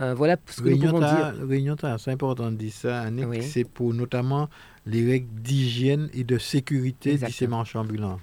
[0.00, 1.46] Euh, voilà ce que nous pouvons ta- dire.
[1.48, 3.42] réunion c'est important de dire ça, Annick, Oui.
[3.42, 4.48] c'est pour notamment
[4.86, 8.18] les règles d'hygiène et de sécurité de ces marchands ambulants.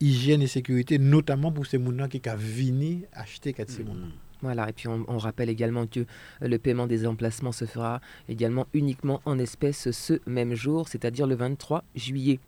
[0.00, 3.92] Hy- Hygiène et sécurité, notamment pour ces gens qui ont venu acheter quatre ces gens.
[4.40, 6.04] Voilà, et puis on, on rappelle également que euh,
[6.42, 11.34] le paiement des emplacements se fera également uniquement en espèces ce même jour, c'est-à-dire le
[11.34, 12.38] 23 juillet.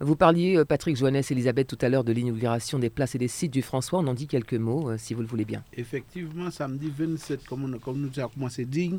[0.00, 3.28] Vous parliez, euh, Patrick Joannès, Elisabeth, tout à l'heure de l'inauguration des places et des
[3.28, 4.00] sites du François.
[4.00, 5.62] On en dit quelques mots, euh, si vous le voulez bien.
[5.76, 8.94] Effectivement, samedi 27, comme, on- comme nous avons commencé à dire,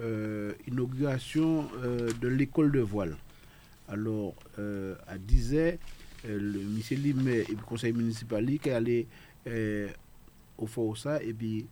[0.00, 3.16] euh, inauguration euh, de l'école de voile.
[3.88, 5.78] Alors, euh, à 10 h
[6.28, 6.96] le monsieur
[7.48, 9.06] et le conseil municipal qui est allé
[9.46, 9.88] euh,
[10.58, 11.66] au Força et puis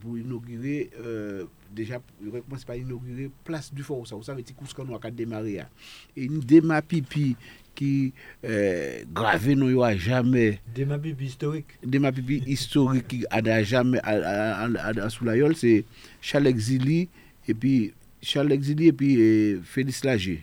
[0.00, 4.14] pour inaugurer, euh, déjà, il aurait commencé par inaugurer place du Força.
[4.14, 5.54] Vous savez, c'est qu'on a démarré.
[5.56, 5.68] là.
[6.16, 7.34] Et une déma pipi
[7.74, 8.12] qui
[8.44, 11.78] euh, gravé nous a jamais Des maps historiques.
[11.84, 15.84] de ma pipi historique qui a jamais à, à, à- à- sous la gueule, c'est
[16.20, 17.08] Charles Exili
[17.48, 20.42] et puis Charles Exili et puis euh, Félix Lager.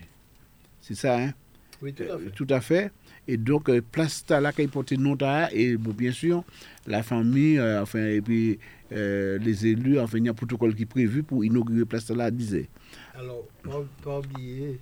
[0.81, 1.33] C'est ça, hein?
[1.81, 2.91] Oui, tout Euh, tout à fait.
[3.27, 6.43] Et donc, euh, place là qui porte ta, et bon, bien sûr,
[6.85, 8.59] la famille, euh, enfin, et puis
[8.91, 12.09] euh, les élus, enfin, il y a un protocole qui est prévu pour inaugurer place
[12.11, 12.63] là à 10 heures.
[13.15, 14.79] Alors, pas, pas oublier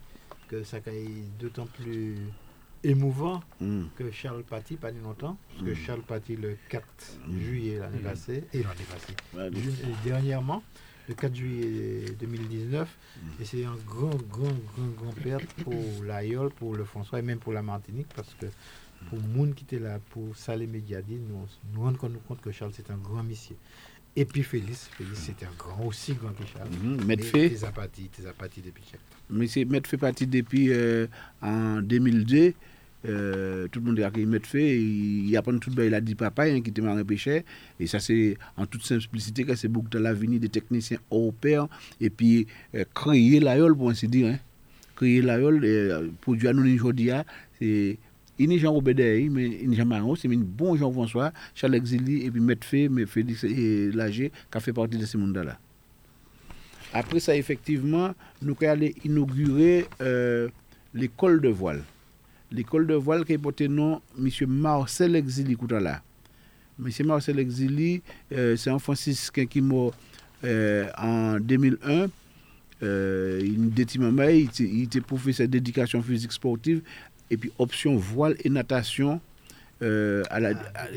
[0.50, 1.08] que ça a été
[1.40, 2.16] d'autant plus
[2.84, 3.84] émouvant Mm.
[3.98, 5.86] que Charles Paty, pas longtemps, parce que Mm.
[5.86, 6.84] Charles Paty, le 4
[7.40, 9.16] juillet l'année passée, et l'année passée,
[10.04, 10.62] dernièrement,
[11.08, 12.88] le 4 juillet 2019,
[13.42, 17.40] et c'est un grand, grand, grand, grand perte pour l'Aïol, pour le François et même
[17.40, 18.46] pour la Martinique, parce que
[19.10, 22.72] pour le monde qui était là, pour Salé Médiadi, nous nous rendons compte, que Charles
[22.74, 23.56] c'est un grand monsieur.
[24.16, 26.70] Et puis Félix, Félix c'était un grand, aussi grand que Charles.
[27.06, 27.50] Maître Mais Fé?
[27.50, 28.84] T'es apathie, t'es apathie depuis.
[29.30, 31.08] Monsieur Maître fait partie depuis euh,
[31.42, 32.54] en 2002.
[33.06, 34.78] Euh, tout le monde a accueilli Maître fait.
[34.80, 37.42] Il, apprend tout le il a dit papa hein, qui était marin pêcheur.
[37.80, 41.68] Et ça, c'est en toute simplicité que c'est beaucoup de l'avenir des techniciens européens.
[42.00, 44.28] Et puis, euh, créer l'aïeul, pour ainsi dire.
[44.28, 44.40] Hein.
[44.96, 46.10] Créer l'aïeul, euh,
[46.48, 47.24] à nous aujourd'hui, hein,
[47.60, 47.98] c'est.
[48.40, 52.32] Il n'est Robert Dey, mais il n'est Marot, c'est un bon Jean-François, Charles Exili, et
[52.32, 55.60] puis Maître Fé, mais Félix Lager, qui a fait partie de ce monde-là.
[56.94, 60.50] Après ça, effectivement, nous allons inaugurer euh,
[60.94, 61.84] l'école de voile.
[62.54, 64.30] L'école de voile qui est porté nom M.
[64.48, 66.04] Marcel Exili Koutala.
[66.80, 66.90] M.
[67.08, 69.94] Marcel Exili, euh, c'est un franciscain qui mort
[70.44, 72.08] euh, en 2001.
[72.84, 76.82] Euh, il était- il était professeur d'éducation physique sportive
[77.32, 79.20] et puis option voile et natation
[79.82, 80.88] euh, à la, à-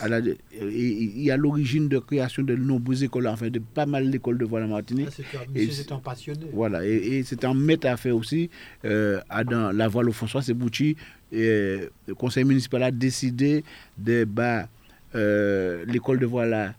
[0.00, 4.10] à la- il y a l'origine de création de nombreuses écoles, enfin de pas mal
[4.10, 5.08] d'écoles de voile en Martinique.
[5.10, 6.46] Ah, c'est un- Et Monsieur, c'est- c'est un passionné.
[6.52, 8.50] Voilà, et, et c'est un maître à faire aussi.
[8.84, 10.96] Euh, à dans la voile au François, c'est Bouchi.
[11.30, 13.64] Et le conseil municipal a décidé
[13.98, 14.68] de battre
[15.14, 16.74] euh, l'école de voile là,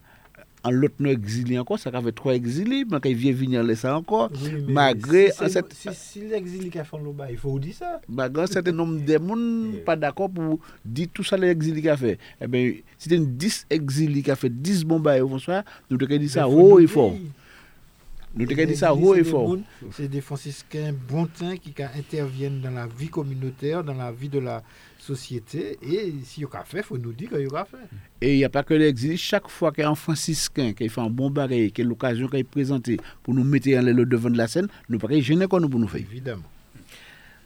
[0.63, 1.78] en l'autre non exilé encore.
[1.78, 4.32] Ça fait trois exilés, mais quand il vient venir laisser ça encore.
[4.41, 8.02] Oui, Malgré si, cette- si, si l'exil qui a fait le il faut dire ça.
[8.08, 11.97] Malgré un certain nombre de monde pas d'accord pour dire tout ça l'exilé qui a
[11.97, 12.17] fait.
[12.41, 15.63] Eh bien, c'était une 10 exilés qui a fait 10 bombes au François.
[15.89, 17.13] Nous devons dire ça haut nous et fort.
[18.36, 19.58] Nous devons dire ça haut et fort.
[19.91, 24.39] C'est des franciscains bon temps qui interviennent dans la vie communautaire, dans la vie de
[24.39, 24.63] la
[25.03, 25.77] société.
[25.81, 27.77] Et si il y a fait, il faut nous dire qu'il y a fait.
[28.21, 29.17] Et il n'y a pas que l'exil.
[29.17, 32.27] Chaque fois qu'il y a un franciscain qui fait un bon barré, qui a l'occasion
[32.27, 35.19] qu'il est présenté pour nous mettre en le devant de la scène, nous ne pas
[35.19, 36.01] gêner comme nous pour nous faire.
[36.01, 36.43] Évidemment.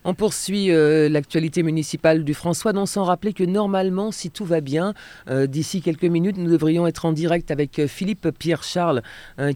[0.04, 4.62] On poursuit euh, l'actualité municipale du François, non sans rappeler que normalement, si tout va
[4.62, 4.94] bien,
[5.30, 9.02] euh, d'ici quelques minutes, nous devrions être en direct avec euh, Philippe Pierre-Charles,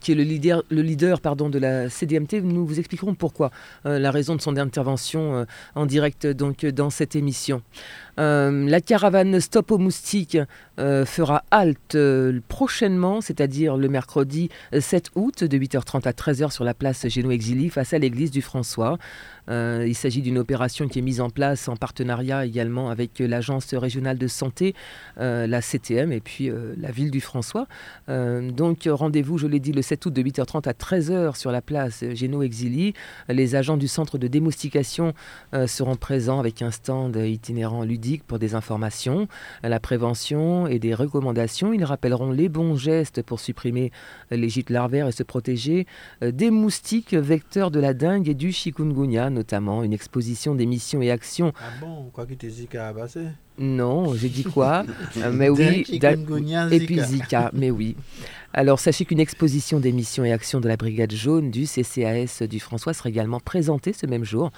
[0.02, 2.42] qui est le leader, de la CDMT.
[2.44, 3.52] Nous vous expliquerons pourquoi,
[3.86, 7.62] la raison de son intervention en direct donc, dans cette émission.
[8.20, 10.38] Euh, la caravane Stop aux moustiques
[10.80, 16.64] euh, fera halte euh, prochainement, c'est-à-dire le mercredi 7 août de 8h30 à 13h sur
[16.64, 18.98] la place Géno-Exili face à l'église du François.
[19.50, 24.18] il s'agit d'une opération qui est mise en place en partenariat également avec l'Agence régionale
[24.18, 24.76] de santé,
[25.18, 27.68] la CTM et puis la ville du François.
[28.08, 32.04] donc rendez-vous, je l'ai dit, le 7 août de 8h30 à 13h sur la place
[32.14, 32.94] Géno-Exili.
[33.28, 35.14] Les agents du centre de démoustication
[35.68, 39.28] seront présents avec un stand itinérant ludique pour des informations,
[39.64, 41.74] la prévention et des recommandations.
[41.74, 43.92] Ils rappelleront les bons gestes pour supprimer
[44.32, 45.88] les gîtes larvaires et se protéger
[46.24, 51.02] euh, des moustiques vecteurs de la dengue et du chikungunya, notamment une exposition des missions
[51.02, 51.54] et actions.
[51.58, 52.34] Ah bon, quoi que
[53.58, 54.84] Non, j'ai dit quoi?
[55.32, 57.96] Mais oui, et puis Zika, mais oui.
[58.54, 62.60] Alors sachez qu'une exposition des missions et actions de la Brigade jaune du CCAS du
[62.60, 64.52] François sera également présentée ce même jour.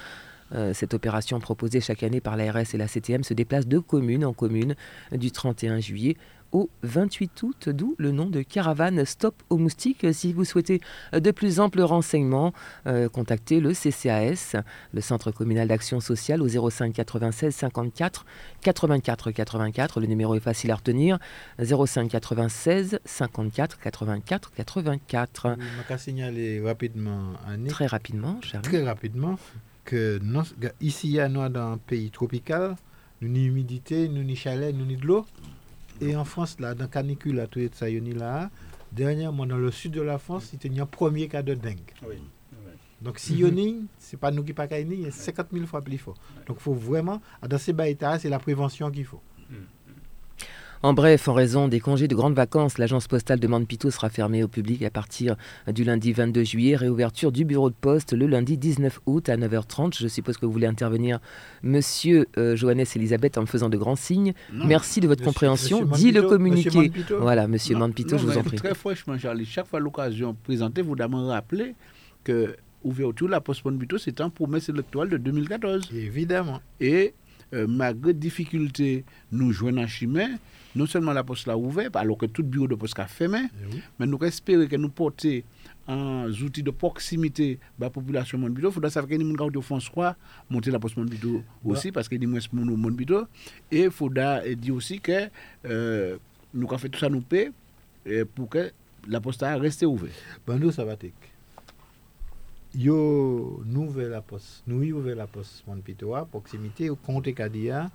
[0.54, 4.26] Euh, cette opération proposée chaque année par l'ARS et la CTM se déplace de commune
[4.26, 4.76] en commune
[5.12, 6.18] du 31 juillet
[6.54, 10.06] au 28 août, d'où le nom de caravane Stop aux moustiques.
[10.14, 10.80] Si vous souhaitez
[11.12, 12.54] de plus amples renseignements,
[12.86, 14.56] euh, contactez le CCAS,
[14.94, 18.26] le Centre communal d'action sociale, au 05 96 54
[18.62, 20.00] 84 84.
[20.00, 21.18] Le numéro est facile à retenir
[21.60, 25.58] 05 96 54 84 84.
[25.90, 27.34] Je signaler rapidement,
[27.68, 29.38] Très rapidement, Très rapidement
[29.84, 30.20] que
[30.82, 32.76] ici, à nous, dans un pays tropical,
[33.22, 35.26] nous ni humidité, nous ni chaleur, nous ni de l'eau.
[36.02, 38.50] Et en France, là, dans canicule, à tout ça, là,
[38.92, 41.94] dernièrement, dans le sud de la France, il y a un premier cas de dengue.
[43.02, 43.86] Donc, si mm -hmm.
[44.00, 46.16] ce n'est pas nous qui pas il y a 50 000 fois plus fort.
[46.48, 49.22] Donc, il faut vraiment, dans ces baïtas, c'est la prévention qu'il faut.
[50.86, 54.44] En bref, en raison des congés de grandes vacances, l'agence postale de Mampito sera fermée
[54.44, 55.38] au public à partir
[55.72, 56.76] du lundi 22 juillet.
[56.76, 59.98] Réouverture du bureau de poste le lundi 19 août à 9h30.
[59.98, 61.22] Je suppose que vous voulez intervenir,
[61.62, 64.34] monsieur euh, Johannes Elisabeth, en me faisant de grands signes.
[64.52, 65.86] Merci de votre compréhension.
[65.86, 66.92] Dit le communiqué.
[67.18, 68.58] voilà, monsieur Mampito, je vous en prie.
[68.58, 71.76] Très franchement, Charlie, chaque fois l'occasion présentée, vous d'abord rappeler
[72.26, 75.92] que ouverture la poste Mampito, c'est un promesse électorale de 2014.
[75.96, 76.60] Évidemment.
[76.82, 77.14] Et
[77.54, 80.28] euh, malgré difficulté, nous jouons en chemin
[80.76, 83.78] non seulement la poste l'a ouvert, alors que tout bureau de poste a fermé, eh
[84.00, 85.44] mais nous espérons que nous porter
[85.88, 90.16] un outil de proximité la population de Il faudra savoir que nous avons François
[90.50, 93.28] monter la poste Monbito aussi, parce que nous avons Monbito.
[93.72, 95.30] Et il faudra dire aussi que
[95.66, 96.18] euh,
[96.54, 97.52] nous avons fait tout ça nous paie
[98.34, 98.72] pour que
[99.08, 100.14] la poste reste ouverte.
[100.72, 101.12] Ça va être.
[102.76, 107.92] Yo, nous ouvrons la poste, nous ouvrons la poste Monbito à proximité, au compte Kadia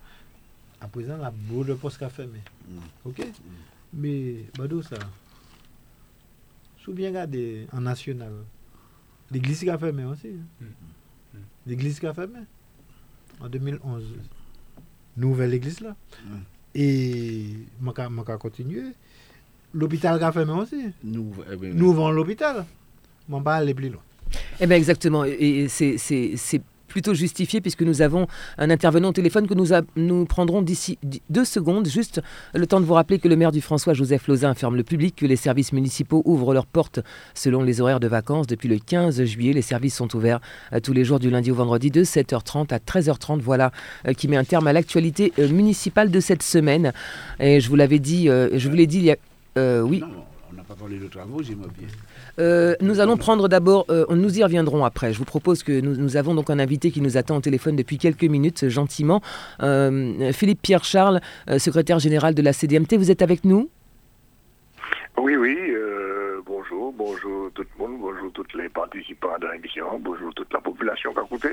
[0.80, 2.40] à présent, la boule de poste a fermé.
[2.68, 2.78] Mm.
[3.04, 3.18] OK?
[3.18, 3.32] Mm.
[3.94, 4.96] Mais, Badou, ça.
[6.78, 8.32] Souviens regarder en national.
[9.30, 10.28] L'église qui a fermé aussi.
[10.28, 10.64] Hein.
[11.34, 11.38] Mm.
[11.66, 12.40] L'église qui a fermé.
[13.40, 14.04] En 2011.
[15.16, 15.96] Nouvelle église là.
[16.74, 18.92] Et, je vais continuer.
[19.74, 20.84] L'hôpital qui a fermé aussi.
[21.02, 21.76] Nous, eh ben,
[22.12, 22.64] l'hôpital.
[23.28, 24.02] Je ne vais pas aller plus loin.
[24.60, 25.24] Eh bien, exactement.
[25.24, 28.26] Et c'est plutôt justifié puisque nous avons
[28.56, 30.98] un intervenant au téléphone que nous, nous prendrons d'ici
[31.30, 31.86] deux secondes.
[31.86, 32.20] Juste
[32.54, 35.26] le temps de vous rappeler que le maire du François-Joseph Lozin informe le public que
[35.26, 37.00] les services municipaux ouvrent leurs portes
[37.34, 39.52] selon les horaires de vacances depuis le 15 juillet.
[39.52, 40.40] Les services sont ouverts
[40.72, 43.40] euh, tous les jours du lundi au vendredi de 7h30 à 13h30.
[43.40, 43.70] Voilà
[44.06, 46.92] euh, qui met un terme à l'actualité euh, municipale de cette semaine.
[47.38, 49.82] Et je vous l'avais dit, je vous l'ai dit il y a...
[49.82, 50.02] oui.
[50.58, 51.88] N'a pas parlé de travaux, j'aimerais bien.
[52.38, 55.12] Euh, nous allons prendre d'abord, euh, nous y reviendrons après.
[55.12, 57.96] Je vous propose que nous, avons donc un invité qui nous attend au téléphone depuis
[57.96, 59.22] quelques minutes, gentiment.
[59.62, 61.20] Euh, Philippe Pierre Charles,
[61.58, 63.70] secrétaire général de la CDMT, vous êtes avec nous?
[65.16, 65.56] Oui, oui
[66.44, 66.92] bonjour
[67.54, 71.50] tout le monde, bonjour tous les participants à l'émission, bonjour toute la population qui a.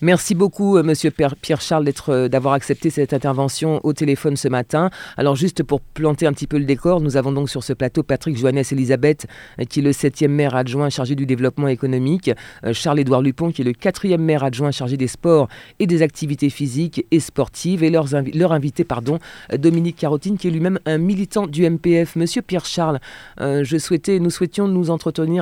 [0.00, 4.90] Merci beaucoup, euh, Monsieur Pierre-Charles, euh, d'avoir accepté cette intervention au téléphone ce matin.
[5.16, 8.02] Alors, juste pour planter un petit peu le décor, nous avons donc sur ce plateau
[8.02, 9.26] Patrick Joannès Elisabeth,
[9.58, 12.30] euh, qui est le septième maire adjoint chargé du développement économique,
[12.72, 17.06] Charles-Édouard Lupon, qui est le quatrième maire adjoint chargé des sports et des activités physiques
[17.10, 19.18] et sportives, et leur, leur invité, pardon,
[19.52, 22.16] Dominique Carotine, qui est lui-même un militant du MPF.
[22.16, 23.00] Monsieur Pierre-Charles,
[23.38, 24.90] je souhaitais, nous souhaitions nous nous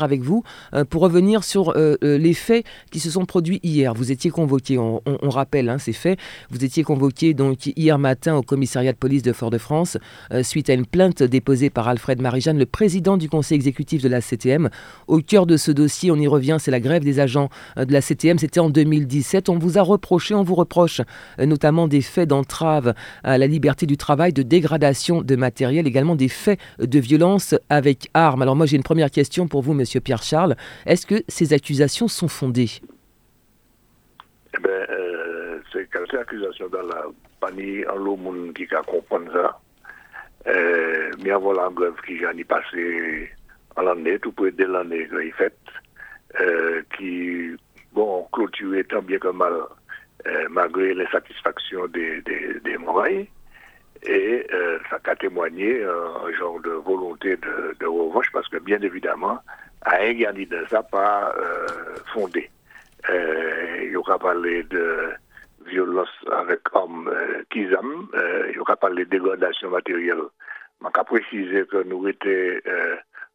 [0.01, 0.43] avec vous
[0.88, 3.95] pour revenir sur les faits qui se sont produits hier.
[3.95, 6.18] Vous étiez convoqué, on, rappelle hein, ces faits,
[6.51, 9.99] vous étiez convoqué donc hier matin au commissariat de police de Fort-de-France
[10.43, 14.20] suite à une plainte déposée par Alfred Marie-Jeanne, le président du conseil exécutif de la
[14.20, 14.70] CTM.
[15.07, 18.01] Au cœur de ce dossier, on y revient, c'est la grève des agents de la
[18.01, 19.49] CTM, c'était en 2017.
[19.49, 21.01] On vous a reproché, on vous reproche
[21.38, 26.28] notamment des faits d'entrave à la liberté du travail, de dégradation de matériel, également des
[26.28, 28.43] faits de violence avec armes.
[28.43, 30.55] Alors moi j'ai une première question pour vous, Monsieur Pierre Charles.
[30.87, 32.80] Est-ce que ces accusations sont fondées?
[34.57, 37.05] Eh bien, euh, c'est quelques accusations dans la
[37.41, 38.16] panier en l'eau
[38.55, 39.59] qui a compris ça.
[40.47, 43.30] Euh, mais avant la grève qui j'en ai passé
[43.76, 45.59] en l'année, tout pour aider l'année que j'ai faite,
[46.41, 47.51] euh, qui,
[47.93, 49.53] bon, clôturé tant bien que mal
[50.26, 52.78] euh, malgré l'insatisfaction des, des, des
[54.05, 58.80] Et euh, ça a témoigné un genre de volonté de, de, revanche parce que bien
[58.80, 59.39] évidemment,
[59.85, 62.51] de ça pas euh, fondé.
[63.09, 65.11] il y aura parlé de
[65.66, 67.12] violence avec hommes
[67.51, 68.09] qui aiment,
[68.49, 70.22] il y aura parlé de dégradation matérielle.
[70.80, 72.61] Je vais préciser que nous étions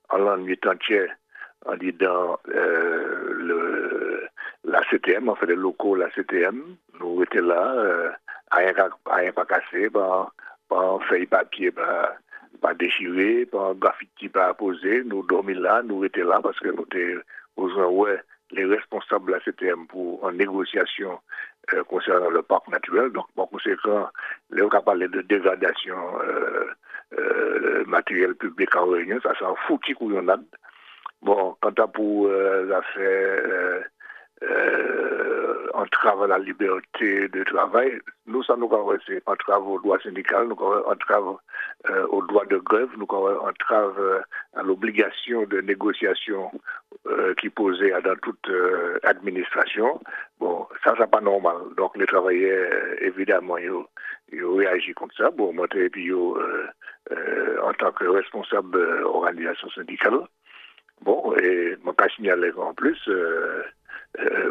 [0.09, 1.07] en l'an entier
[1.65, 4.27] en disant le
[4.67, 6.61] la CTM, en fait, les locaux, la CTM,
[6.99, 8.11] nous étions là, euh,
[8.51, 10.31] à rien pas cassé, pas,
[10.67, 12.15] pas feuille papier, pas,
[12.61, 15.03] pas déchiré, pas graffiti pas posé.
[15.03, 17.21] Nous dormions là, nous étions là parce que nous étions
[17.57, 21.19] besoin, ouais, les responsables de la CTM pour en négociation
[21.73, 23.11] euh, concernant le parc naturel.
[23.11, 24.09] Donc, par conséquent,
[24.51, 26.65] les on parlé de dégradation euh,
[27.17, 30.45] euh, matériel public en réunion, ça c'est un foutu couillonnade.
[31.21, 33.83] Bon, quant à pour l'affaire
[34.43, 37.99] euh, entrave à la liberté de travail.
[38.25, 38.69] Nous, ça nous
[39.05, 41.37] c'est entrave au droit syndical, nous entrave
[41.89, 44.19] euh, au droit de grève, nous entrave euh,
[44.55, 46.51] à l'obligation de négociation
[47.07, 50.01] euh, qui posait dans toute euh, administration.
[50.39, 51.57] Bon, ça, c'est pas normal.
[51.77, 52.71] Donc, les travailleurs,
[53.01, 53.71] évidemment, ils,
[54.31, 55.29] ils réagissent comme ça.
[55.31, 60.19] Bon, moi, et puis, en tant que responsable organisation syndicale,
[61.01, 62.99] bon, et moi, pas signaler en plus,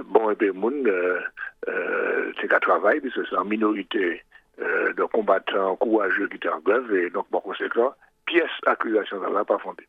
[0.07, 1.21] bon, et bien, moun, euh,
[1.69, 4.23] euh, c'est qu'à travail, puisque c'est en minorité
[4.59, 7.93] de combattants courageux qui étaient en grève, et donc, par conséquent,
[8.25, 9.87] pièce accusation là pas fondée.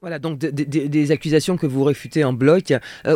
[0.00, 2.72] Voilà, donc des accusations que vous réfutez en bloc.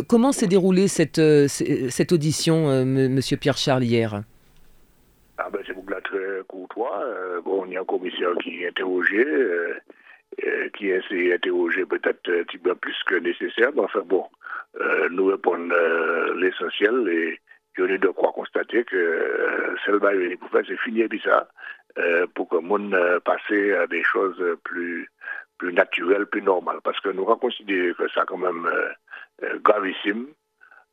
[0.06, 4.22] comment s'est déroulée cette, cette audition, Monsieur Pierre Charles, hier?
[5.38, 7.02] Ah ben, C'est beaucoup très courtois.
[7.42, 9.26] bon, il y a un commissaire qui est interrogé,
[10.76, 13.70] qui a essayé d'interroger peut-être un petit peu plus que nécessaire.
[13.74, 14.45] Mais enfin, bon, euh,
[15.10, 17.40] nous répondons euh, l'essentiel et
[17.74, 19.98] je de quoi constater que euh, celle
[20.38, 21.48] pour faire, c'est finir ça
[22.34, 25.08] pour que monde passe à des choses plus
[25.56, 26.80] plus naturelles, plus normales.
[26.84, 28.70] Parce que nous considérons que ça quand même
[29.62, 30.26] gravissime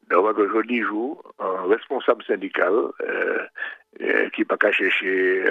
[0.10, 2.74] d'avoir aujourd'hui jour un responsable syndical
[4.34, 5.44] qui n'a pas qu'à chercher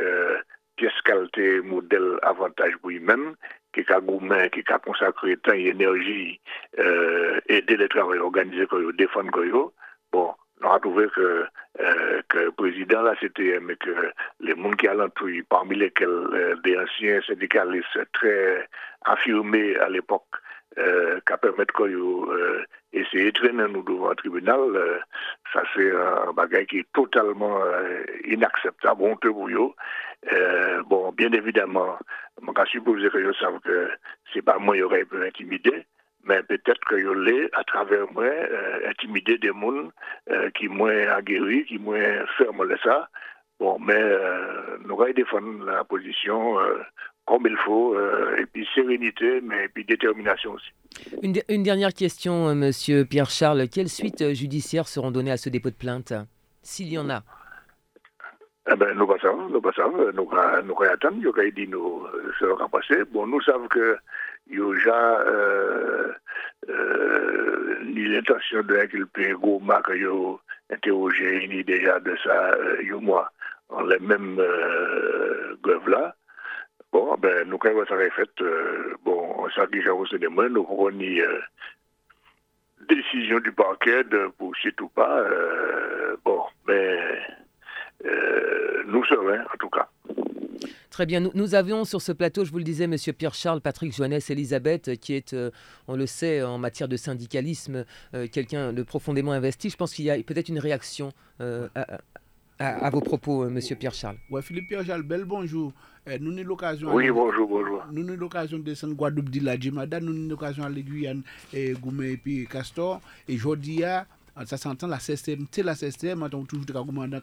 [0.77, 3.35] pièce qualité, modèle, avantage pour lui-même,
[3.73, 6.41] qui a gourmand, qui a consacré temps et énergie,
[6.79, 9.31] euh, aider les travailleurs organisés, défendre
[10.13, 11.45] bon, on a trouvé que,
[11.81, 16.09] euh, que le président de la CTM et que les gens qui alentour, parmi lesquels
[16.09, 18.69] euh, des anciens syndicalistes très
[19.05, 20.23] affirmés à l'époque,
[20.79, 24.99] euh, qui permettent que euh, essayer de traîner nous devant un tribunal, euh,
[25.53, 29.73] ça c'est un bagage qui est totalement euh, inacceptable, honteux pour eux.
[30.87, 31.99] Bon, bien évidemment,
[32.41, 33.91] je peux supposer que je savent que
[34.33, 35.85] c'est pas moi qui aurais pu intimider,
[36.25, 38.31] mais peut-être que je l'ai à travers moi
[38.87, 39.91] intimider des gens
[40.55, 43.09] qui moins aguerris, qui moins ferment ça.
[43.59, 44.03] Bon, mais
[44.85, 46.59] nous allons défendre la position
[47.33, 47.97] comme il faut,
[48.39, 50.71] et puis sérénité, mais puis détermination aussi.
[51.23, 53.69] Une, une dernière question, Monsieur Pierre Charles.
[53.73, 56.13] Quelles suites judiciaires seront données à ce dépôt de plainte,
[56.63, 57.23] s'il y en a?
[58.71, 62.07] Eh ben, nous savons, nous savons, nous, nous attendons, nous avons dit nous,
[62.39, 63.03] ce qui passé.
[63.11, 63.97] Bon, nous savons que
[64.51, 66.13] il y a déjà euh,
[66.69, 73.01] euh, ni l'intention de l'inculper Goma que yo interrogé ni déjà de ça euh, yo
[73.01, 73.31] moi
[73.69, 76.15] en les mêmes euh, grèves là.
[76.93, 80.67] Bon, ben nous quand ça fait euh, bon, on s'est déjà reçu des mains, nous
[80.71, 81.41] avons ni euh,
[82.89, 85.21] décision du parquet de poursuivre ou pas.
[85.21, 86.99] Euh, bon, mais
[88.05, 89.89] euh, nous sereins en tout cas.
[90.91, 91.21] Très bien.
[91.21, 95.01] Nous, nous, avions sur ce plateau, je vous le disais, Monsieur Pierre-Charles, Patrick Joannès, Elisabeth,
[95.01, 95.51] qui est, euh,
[95.89, 99.71] on le sait, en matière de syndicalisme, euh, quelqu'un de profondément investi.
[99.71, 101.99] Je pense qu'il y a peut-être une réaction euh, à,
[102.63, 104.17] à, à vos propos, euh, Monsieur Pierre-Charles.
[104.31, 105.73] Ouais, Philippe Pierre-Charles, bel bonjour.
[106.07, 106.95] Eh, nous avons l'occasion.
[106.95, 107.85] Oui, bonjour, bonjour.
[107.91, 111.73] Nous avons l'occasion de descendre Guadeloupe de la Djimada, nous avons l'occasion d'aller Guyane, et
[111.73, 113.01] Goumé et puis Castor.
[113.29, 113.83] Et aujourd'hui,
[114.47, 117.21] ça s'entend la CSTM, c'est la CSTM, on toujours de Goumanda.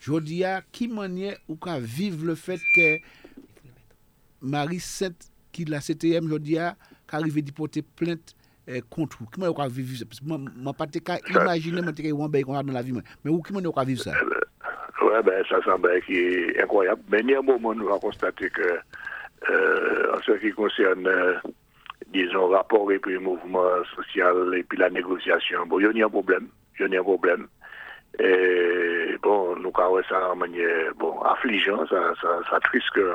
[0.00, 2.98] Aujourd'hui, qui manière ou qu'à vivre le fait que
[4.40, 6.54] Marie Sainte, qui la CTM, aujourd'hui,
[7.08, 8.34] qui arrive à porter plainte
[8.66, 9.26] eh, contre vous.
[9.30, 10.04] Comment on vivre ça?
[10.04, 12.92] Parce que moi, je ne peux pas imaginer que je vais dans la vie.
[13.24, 14.14] Mais où comment on vivre ça?
[15.02, 17.02] Oui, ben, ça semble qui est incroyable.
[17.10, 18.78] Mais néanmoins, nous avons constaté que,
[19.50, 21.34] euh, en ce qui concerne, euh,
[22.12, 26.08] disons, rapport et puis mouvement social et puis la négociation, bon, il y a un
[26.08, 26.48] problème.
[26.78, 27.48] Il y a un problème.
[28.20, 33.14] Et bon, nous avons ça en manière bon, affligeante, ça, ça, ça triste que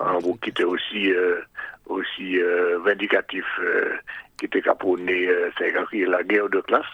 [0.00, 1.40] un groupe qui était aussi, euh,
[1.86, 2.38] aussi
[2.84, 3.46] vindicatif,
[4.36, 5.72] qui était caponné, c'est
[6.06, 6.84] la guerre de classe.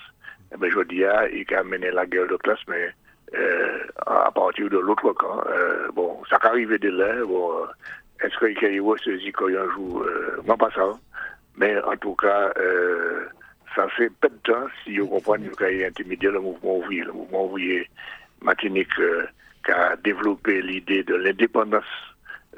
[0.54, 2.90] Eh ben, je dis, il a mené la guerre de classe, mais
[4.06, 5.42] à partir de l'autre camp.
[5.48, 7.24] Euh, bon, ça arrive de là.
[7.24, 7.52] Bon,
[8.22, 10.92] est-ce qu'il y a saisi quand un jour euh, Moi, pas ça.
[11.56, 13.26] Mais en tout cas, euh,
[13.74, 17.04] ça fait peu de temps, si vous comprenez, qu'il a intimidé le mouvement ouvrier.
[17.04, 17.88] Le mouvement ouvrier
[18.42, 19.26] Martinique euh,
[19.64, 21.84] qui a développé l'idée de l'indépendance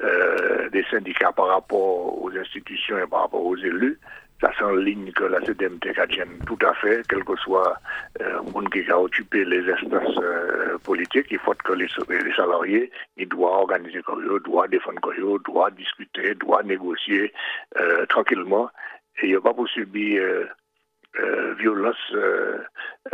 [0.01, 3.99] euh, des syndicats par rapport aux institutions et par rapport aux élus.
[4.41, 7.77] Ça s'enligne que la CDMT tienne tout à fait, quel que soit
[8.21, 11.27] euh, le monde qui a occupé les instances euh, politiques.
[11.29, 15.37] Il faut que les, les salariés, ils doivent organiser comme eux, doivent défendre comme eux,
[15.45, 17.31] doivent discuter, doivent négocier
[17.79, 18.69] euh, tranquillement.
[19.21, 20.45] Et il n'y a pas pour subir euh,
[21.19, 22.57] euh, violence euh,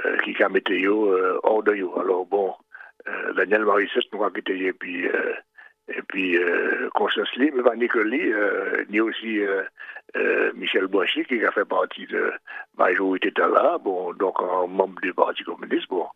[0.06, 1.90] euh, qui a mis euh, hors de eux.
[2.00, 2.54] Alors bon,
[3.08, 4.74] euh, Daniel Marissès nous a quitté et
[5.08, 5.34] euh,
[5.90, 9.64] et puis euh, Constance mais pas Nicoli, euh, ni aussi euh,
[10.16, 12.32] euh, Michel Boichy qui a fait partie de
[12.78, 15.88] majorité de là, bon, donc un membre du Parti communiste.
[15.90, 16.08] Bon,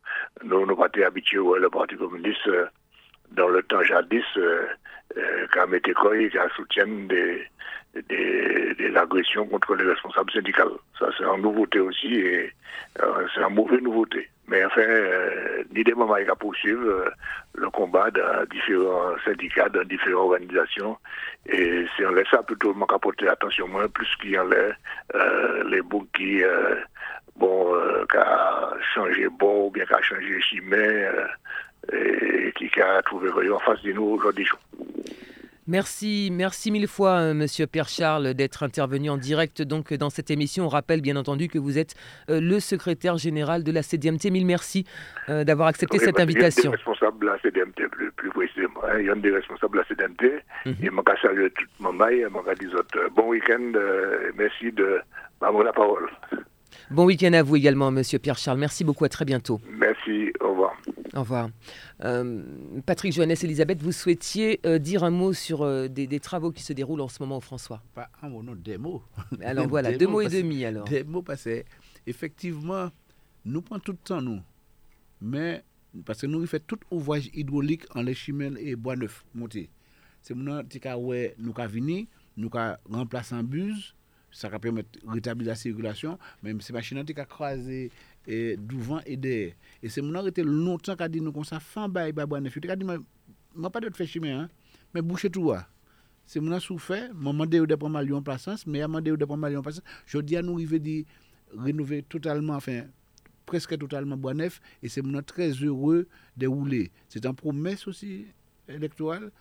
[0.44, 2.66] nous nous pas été habitués au Parti communiste euh,
[3.32, 4.66] dans le temps jadis, euh,
[5.18, 7.48] euh, qui a mis qui a des,
[8.10, 10.80] des, des agressions contre les responsables syndicaux.
[10.98, 12.52] Ça, c'est une nouveauté aussi et
[13.02, 14.30] euh, c'est une mauvaise nouveauté.
[14.48, 17.10] Mais enfin, euh, ni des moments à poursuivre euh,
[17.56, 20.98] le combat dans différents syndicats, dans différentes organisations.
[21.46, 25.16] Et c'est en laisse ça plutôt à porter attention moins, plus qu'il y en a
[25.16, 26.42] euh, les boucs qui,
[27.36, 27.74] bon,
[28.10, 31.10] qui a changé bon ou bien qui a changé chimé,
[31.92, 34.48] et qui a trouvé en face de nous aujourd'hui.
[35.68, 40.32] Merci, merci mille fois, euh, Monsieur Pierre Charles, d'être intervenu en direct donc dans cette
[40.32, 40.66] émission.
[40.66, 41.94] On rappelle bien entendu que vous êtes
[42.30, 44.32] euh, le secrétaire général de la CDMT.
[44.32, 44.86] Mille merci
[45.30, 46.72] euh, d'avoir accepté Oui, cette invitation.
[46.72, 48.82] des responsables de la CDMT, plus, plus précisément.
[48.84, 49.00] hein.
[49.00, 50.44] Il y a des responsables de la CDMT.
[50.66, 50.76] Mhm.
[50.82, 52.02] Et je vais saluer tout le monde.
[52.12, 53.72] et Je euh, bon week-end.
[54.36, 55.00] merci de
[55.42, 56.10] m'avoir la parole.
[56.90, 58.58] Bon week-end à vous également, Monsieur Pierre Charles.
[58.58, 59.06] Merci beaucoup.
[59.06, 59.62] À très bientôt.
[59.70, 60.34] Merci.
[60.42, 60.51] Au.
[61.14, 61.50] Au revoir.
[62.06, 62.42] Euh,
[62.86, 66.64] Patrick Johannes, Elisabeth, vous souhaitiez euh, dire un mot sur euh, des, des travaux qui
[66.64, 67.84] se déroulent en ce moment au François.
[67.94, 69.04] Pas un mot, non, des mots.
[69.42, 70.86] Alors voilà, deux mots, mots et que- demi alors.
[70.86, 71.64] Des mots parce que,
[72.08, 72.90] effectivement,
[73.44, 74.42] nous prenons tout le temps, nous.
[75.20, 75.64] Mais,
[76.06, 79.70] parce que nous, fait tout ouvrage hydraulique en les chimelles et bois neuf monté.
[80.22, 80.36] C'est
[80.80, 82.08] cas où nous avons venu,
[82.38, 83.96] nous avons remplacé en bus,
[84.32, 87.92] ça va permettre de rétablir la circulation, mais ces machines ont crasé
[88.28, 89.54] et devant et derrière.
[89.82, 92.58] Et c'est mon arrêté longtemps qu'a dit nous comme ça, fin bail, bah, bois neuf.
[92.62, 92.86] Il a dit,
[93.56, 94.50] moi, pas de faire chimie, hein,
[94.94, 95.66] mais boucher tout, hein.
[96.26, 99.42] c'est mon souffert, m'a demandé de prendre mal en place, mais a demandé de prendre
[99.42, 99.82] mal en place.
[100.06, 101.06] Je dis à nous arriver de
[101.58, 102.84] rénover totalement, enfin,
[103.46, 104.34] presque totalement bois
[104.82, 106.08] et c'est mon très heureux
[106.38, 106.92] de rouler.
[107.10, 108.26] C'est une promesse aussi
[108.68, 109.32] électorale.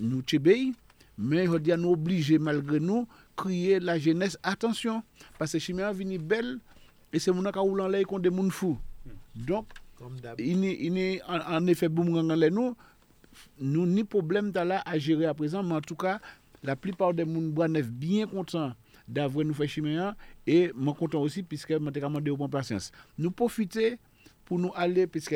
[0.00, 0.72] Nous tchébéi,
[1.18, 3.06] mais je dis à nous obligés, malgré nous,
[3.36, 5.02] crier la jeunesse, attention,
[5.38, 6.58] parce que chimie a venu belle,
[7.88, 8.78] l'air contre des gens fous.
[9.34, 9.66] Donc,
[10.38, 12.76] il est en, effet nous,
[13.60, 16.20] nous ni problème là à gérer à présent, mais en tout cas,
[16.62, 18.72] la plupart des gens bois neuf bien contents
[19.08, 20.14] d'avoir nous fait chiméen
[20.46, 22.92] et moi content aussi puisque je demandé au bon patience.
[23.18, 23.98] Nous profiter
[24.44, 25.34] pour nous aller puisque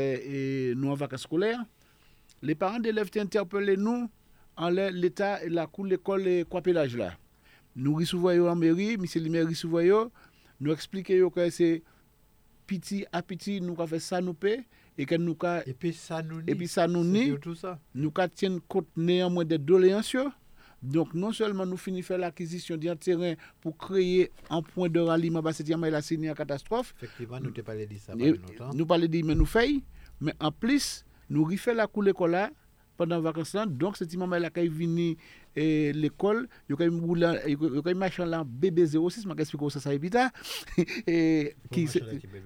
[0.76, 1.64] nous en vacances scolaires.
[2.42, 4.08] Les parents d'élèves interpellé nous
[4.56, 7.12] en l'état et la cour l'école et quoi là.
[7.74, 10.10] Nous recevons en mairie, monsieur le maire recevons
[10.60, 11.82] nous expliquer que c'est
[12.66, 14.64] petit à petit nous avons fait ça nous paie
[14.98, 17.78] et que nous avons Et puis ça nous et puis ça nous nie surtout ça.
[17.94, 20.16] nous tiennent compte néanmoins des doléances.
[20.82, 25.42] Donc, non seulement nous finissons faire l'acquisition d'un terrain pour créer un point de ralliement,
[25.42, 26.94] parce que il a signé une catastrophe.
[27.02, 29.80] Effectivement, nous t'ai parlé de ça nous parlons de mais nous faisons,
[30.20, 32.50] mais en plus, nous refait la l'école là,
[32.96, 33.66] pendant vacances là.
[33.66, 35.16] Donc cette maman là quand vini
[35.54, 39.94] et l'école yo quand rouler yo quand marcher là bébé 06 m'a expliquer ça ça
[39.94, 40.30] et puis là
[41.06, 41.88] et qui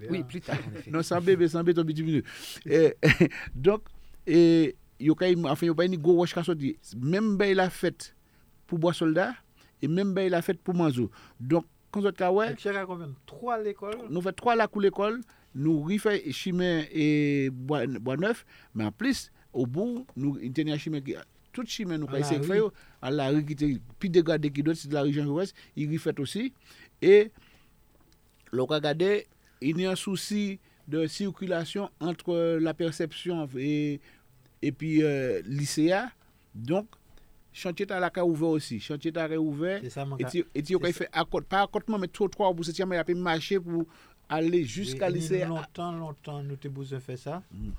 [0.09, 0.57] oui plus tard
[0.89, 2.25] non sans bébé sans béton petit minute
[2.65, 2.95] et
[3.55, 3.81] donc
[4.25, 6.77] et yo quand enfin yo pas ni gros roche sorti.
[7.01, 8.15] Même ben la fête
[8.67, 9.33] pour bois soldat
[9.81, 13.09] et même ben la fête pour manzo donc quand autres cas ouais Donc, chacun combien
[13.25, 13.97] Trois à l'école.
[14.09, 15.21] Nous fait trois là pour l'école.
[15.53, 18.45] Nous refait chimé et bois neuf.
[18.73, 21.19] Mais en plus Ou bou, nou intenye a chimè ki...
[21.51, 22.69] Tout chimè nou ka isek fè yo,
[23.03, 25.87] an la ri ki te pi degade ki dot si de la ri Jean-Jouès, yi
[25.89, 26.47] rifèt osi.
[27.03, 27.27] E,
[28.55, 29.11] lò ka gade,
[29.59, 36.05] yi nyan souci de sirkulasyon antre la persepsyon e pi euh, lisea.
[36.55, 36.95] Donk,
[37.51, 38.79] chantier ta la ka ouve osi.
[38.83, 41.51] Chantier ta re ouve, eti yo ka yi fè akot.
[41.51, 43.83] Pa akotman, men tro 3 ou 7 yaman, yi api mache pou
[44.31, 45.51] ale jiska lisea.
[45.51, 47.41] Lontan, lontan, nou te bouse fè sa.
[47.51, 47.75] Mm.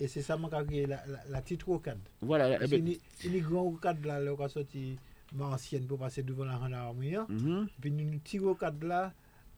[0.00, 0.38] Et c'est ça,
[0.68, 1.98] qui est la, la, la petite rocade.
[2.20, 4.98] voilà eh Parce ben, qu'il y a une grande rocade là, là, qui a sorti
[5.40, 7.16] ancienne pour passer devant la gendarmerie.
[7.16, 7.26] hein.
[7.28, 9.12] mhm, Puis une petite rocade là,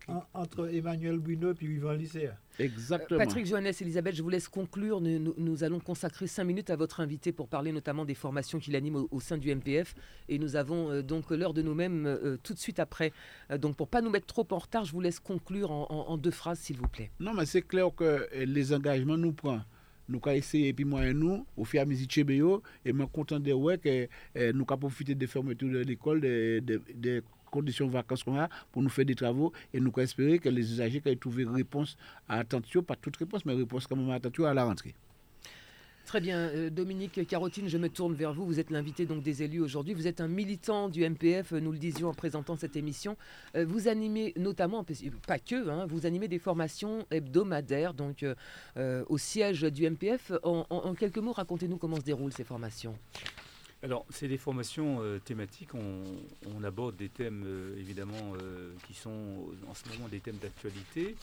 [0.07, 2.29] en- entre Emmanuel Bruno et puis Yvan Lycée.
[2.59, 5.01] exactement Patrick Johannes, Elisabeth, je vous laisse conclure.
[5.01, 8.59] Nous, nous- nous allons consacrer cinq minutes à votre invité pour parler notamment des formations
[8.59, 9.95] qu'il anime au, au sein du MPF.
[10.29, 13.13] Et nous avons euh, donc l'heure de nous-mêmes euh, tout de suite après.
[13.51, 16.09] Euh, donc pour pas nous mettre trop en retard, je vous laisse conclure en, en-
[16.13, 17.11] en deux phrases, s'il vous plaît.
[17.19, 19.63] non mais c'est clair que euh, les engagements nous prend
[20.09, 23.41] nous avons essayé, et puis moi et nous, au fur et et je suis content
[23.41, 28.25] de voir que euh, nous avons profité des fermetures de l'école, des, conditions de vacances
[28.25, 31.45] qu'on a pour nous faire des travaux, et nous espérer que les usagers aient trouvé
[31.45, 31.97] réponse
[32.29, 34.95] à attention, pas toute réponse, mais réponse quand même à attention à la rentrée.
[36.07, 38.45] Très bien, euh, Dominique Carotine, je me tourne vers vous.
[38.45, 39.95] Vous êtes l'invité donc des élus aujourd'hui.
[39.95, 43.17] Vous êtes un militant du MPF, euh, nous le disions en présentant cette émission.
[43.57, 44.85] Euh, vous animez notamment,
[45.27, 48.25] pas que, hein, vous animez des formations hebdomadaires donc
[48.77, 50.33] au siège du MPF.
[50.43, 52.97] En quelques mots, racontez-nous comment se déroulent ces formations.
[53.85, 55.75] Alors, c'est des formations euh, thématiques.
[55.75, 61.17] On, aborde des thèmes, euh, évidemment, euh, qui sont en ce moment des thèmes d'actualité.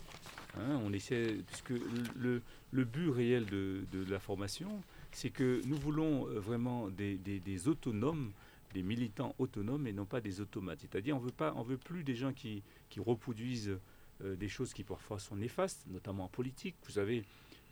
[0.55, 1.74] Hein, on essaie, puisque
[2.16, 8.32] le, but réel de, la formation, c'est que nous voulons vraiment des, autonomes,
[8.76, 10.82] des militants autonomes et non pas des automates.
[10.82, 12.62] C'est-à-dire, on veut pas, on veut plus des gens qui,
[12.99, 13.76] reproduisent
[14.24, 16.76] des choses qui parfois sont néfastes, notamment en politique.
[16.86, 17.24] Vous savez,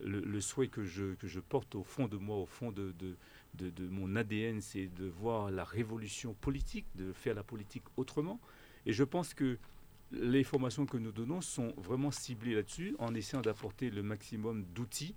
[0.04, 2.94] le, souhait que je, porte au fond de moi, au fond de,
[3.56, 8.40] de, mon ADN, c'est de voir la révolution politique, de faire la politique autrement.
[8.86, 9.58] Et je pense que
[10.12, 15.14] les formations que nous donnons sont vraiment ciblées là-dessus, en essayant d'apporter le maximum d'outils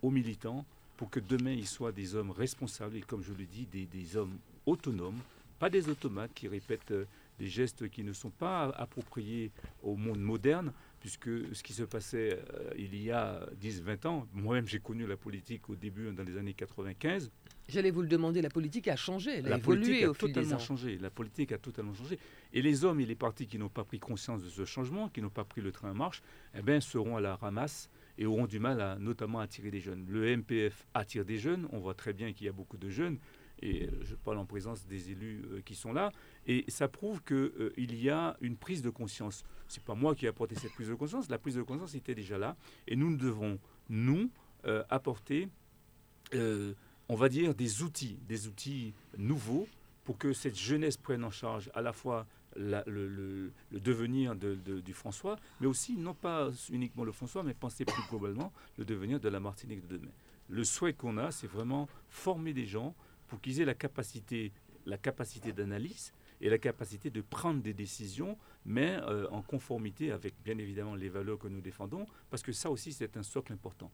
[0.00, 0.64] aux militants
[0.96, 4.16] pour que demain ils soient des hommes responsables et, comme je le dis, des, des
[4.16, 5.18] hommes autonomes,
[5.58, 7.04] pas des automates qui répètent euh,
[7.38, 9.50] des gestes qui ne sont pas appropriés
[9.82, 14.66] au monde moderne, puisque ce qui se passait euh, il y a 10-20 ans, moi-même
[14.66, 17.30] j'ai connu la politique au début dans les années 95,
[17.68, 20.14] J'allais vous le demander, la politique a changé, elle a la évolué politique a au
[20.14, 20.58] fil des totalement ans.
[20.58, 20.98] changé.
[20.98, 22.18] La politique a totalement changé.
[22.52, 25.22] Et les hommes et les partis qui n'ont pas pris conscience de ce changement, qui
[25.22, 26.22] n'ont pas pris le train en marche,
[26.54, 27.88] eh ben, seront à la ramasse
[28.18, 30.04] et auront du mal à notamment attirer des jeunes.
[30.08, 31.68] Le MPF attire des jeunes.
[31.72, 33.18] On voit très bien qu'il y a beaucoup de jeunes.
[33.64, 36.10] Et euh, je parle en présence des élus euh, qui sont là.
[36.46, 39.44] Et ça prouve qu'il y a une prise de conscience.
[39.68, 41.30] C'est pas moi qui ai apporté cette prise de conscience.
[41.30, 42.56] La prise de conscience était déjà là.
[42.88, 43.58] Et nous devons,
[43.88, 44.30] nous,
[44.64, 45.48] euh, apporter
[46.34, 46.72] euh,
[47.12, 49.68] on va dire, des outils, des outils nouveaux
[50.04, 54.94] pour que cette jeunesse prenne en charge à la fois le, devenir de- de- du
[54.94, 59.28] François, mais aussi, non pas uniquement le François, mais penser plus globalement le devenir de
[59.28, 60.10] la Martinique de demain.
[60.48, 62.94] Le souhait qu'on a, c'est vraiment former des gens
[63.28, 64.52] pour qu'ils aient la capacité,
[64.86, 70.34] la capacité d'analyse et la capacité de prendre des décisions, mais euh, en conformité avec,
[70.44, 73.90] bien évidemment, les valeurs que nous défendons, parce que ça aussi, c'est un socle important.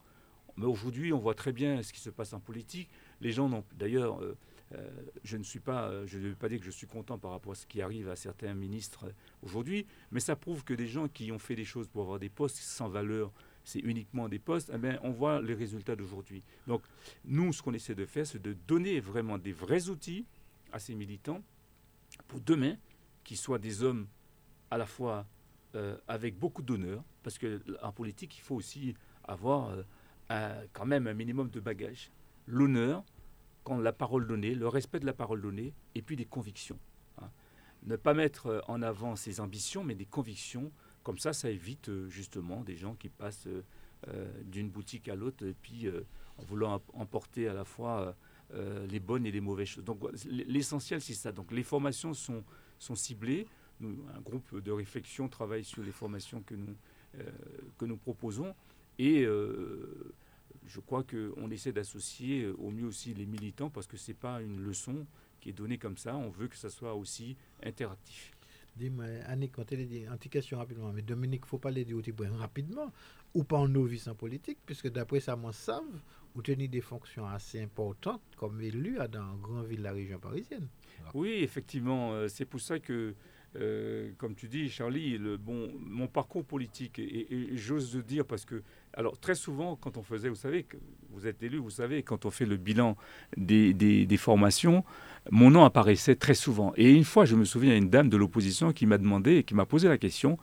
[0.59, 2.89] Mais aujourd'hui, on voit très bien ce qui se passe en politique.
[3.21, 3.65] Les gens n'ont.
[3.79, 4.37] D'ailleurs, euh,
[4.75, 4.91] euh,
[5.23, 5.89] je ne suis pas.
[5.89, 7.81] euh, Je ne veux pas dire que je suis content par rapport à ce qui
[7.81, 9.07] arrive à certains ministres
[9.43, 12.29] aujourd'hui, mais ça prouve que des gens qui ont fait des choses pour avoir des
[12.29, 13.33] postes sans valeur,
[13.63, 16.43] c'est uniquement des postes, eh bien, on voit les résultats d'aujourd'hui.
[16.67, 16.83] Donc,
[17.25, 20.27] nous, ce qu'on essaie de faire, c'est de donner vraiment des vrais outils
[20.73, 21.41] à ces militants
[22.27, 22.77] pour demain,
[23.23, 24.09] qu'ils soient des hommes
[24.73, 25.25] à la fois
[26.09, 29.77] avec beaucoup d'honneur, parce qu'en politique, il faut aussi avoir
[30.73, 32.11] quand même un minimum de bagage.
[32.47, 33.05] L'honneur,
[33.65, 36.79] quand la parole donnée, le respect de la parole donnée, et puis des convictions.
[37.21, 37.31] hein.
[37.85, 40.73] Ne pas mettre euh, en avant ses ambitions, mais des convictions.
[41.03, 45.45] Comme ça, ça évite euh, justement des gens qui passent euh, d'une boutique à l'autre,
[45.63, 45.89] puis
[46.39, 48.15] en voulant em- emporter à la fois
[48.89, 49.85] les bonnes et les mauvaises choses.
[49.85, 51.33] Donc l'essentiel, c'est ça.
[51.33, 52.43] Donc les formations sont,
[52.79, 53.47] sont ciblées.
[53.81, 56.75] Nous, un groupe de réflexion travaille sur les formations que nous,
[57.77, 58.55] que nous proposons.
[58.99, 60.15] Et euh,
[60.67, 64.17] je crois qu'on essaie d'associer euh, au mieux aussi les militants parce que ce n'est
[64.17, 65.07] pas une leçon
[65.41, 66.17] qui est donnée comme ça.
[66.17, 68.33] On veut que ça soit aussi interactif.
[68.77, 71.99] Dis-moi, Annick, quand elle dit, question rapidement, mais Dominique, il ne faut pas les dire
[72.35, 72.93] rapidement,
[73.35, 75.83] ou pas en novice en politique, puisque d'après ça, moi, savent,
[76.35, 80.21] vous tenez des fonctions assez importantes comme élu dans une grande ville de la région
[80.21, 80.69] parisienne.
[81.13, 83.15] Oui, effectivement, euh, c'est pour ça que
[83.57, 88.45] euh, comme tu dis, Charlie, le, bon, mon parcours politique, et, j'ose le dire parce
[88.45, 88.63] que,
[88.99, 90.67] alors très souvent, quand on faisait, vous savez,
[91.13, 92.97] vous êtes élu, vous savez, quand on fait le bilan
[93.37, 94.85] des, des, formations,
[95.31, 96.73] mon nom apparaissait très souvent.
[96.77, 99.55] Et une fois, je me souviens, une dame de l'opposition qui m'a demandé et qui
[99.55, 100.37] m'a posé la question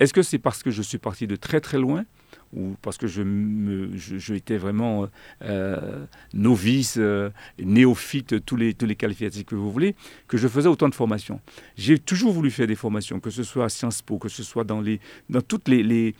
[0.00, 2.06] est-ce que c'est parce que je suis parti de très très loin
[2.54, 5.08] ou parce que je, me, je, étais vraiment
[5.42, 9.94] euh, novice, euh, néophyte, tous les, tous les qualificatifs que vous voulez,
[10.26, 11.40] que je faisais autant de formations?
[11.76, 14.64] J'ai toujours voulu faire des formations, que ce soit à Sciences Po, que ce soit
[14.64, 16.14] dans, les, dans toutes les, les,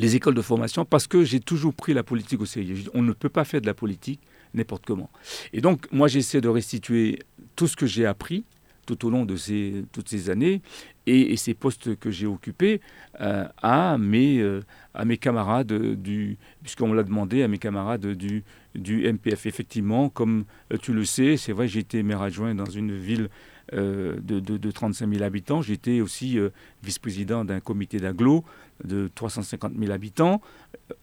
[0.00, 2.76] les écoles de formation, parce que j'ai toujours pris la politique au sérieux.
[2.94, 4.20] On ne peut pas faire de la politique
[4.54, 5.10] n'importe comment.
[5.52, 7.20] Et donc, moi, j'essaie de restituer
[7.54, 8.44] tout ce que j'ai appris
[8.86, 10.62] tout au long de ces, toutes ces années
[11.06, 12.80] et, ces postes que j'ai occupés
[13.20, 14.62] euh, à, mes, euh,
[14.94, 18.42] à mes camarades du, puisqu'on l'a demandé, à mes camarades du,
[18.74, 19.46] du MPF.
[19.46, 23.28] Effectivement, comme euh, tu le sais, c'est vrai, j'ai été maire adjoint dans une ville
[23.72, 25.62] de, de, 35 000 habitants.
[25.62, 26.38] J'étais aussi
[26.82, 28.44] vice-président d'un comité d'agglo
[28.84, 30.40] de 350 000 habitants,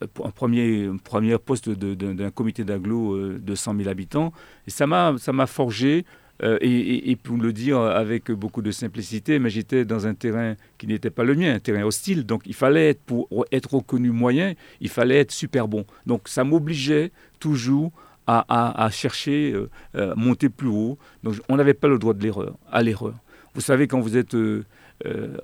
[0.02, 4.32] un premier, premier poste d'un comité d'agglo de 100 000 habitants.
[4.66, 6.04] Et ça m'a forgé
[6.42, 10.86] euh, et, pour le dire avec beaucoup de simplicité, mais j'étais dans un terrain qui
[10.86, 12.24] n'était pas le mien, un terrain hostile.
[12.24, 15.84] Donc il fallait être, pour être reconnu moyen, il fallait être super bon.
[16.06, 17.10] Donc ça m'obligeait
[17.40, 17.92] toujours
[18.28, 20.98] à, chercher, euh, euh, monter plus haut.
[21.22, 23.14] Donc on n'avait pas le droit de l'erreur, à l'erreur.
[23.54, 24.36] Vous savez, quand vous êtes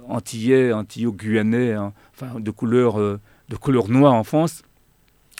[0.06, 4.62] antillais, antillais-guyanais, hein, enfin de couleur, de couleur noire en France,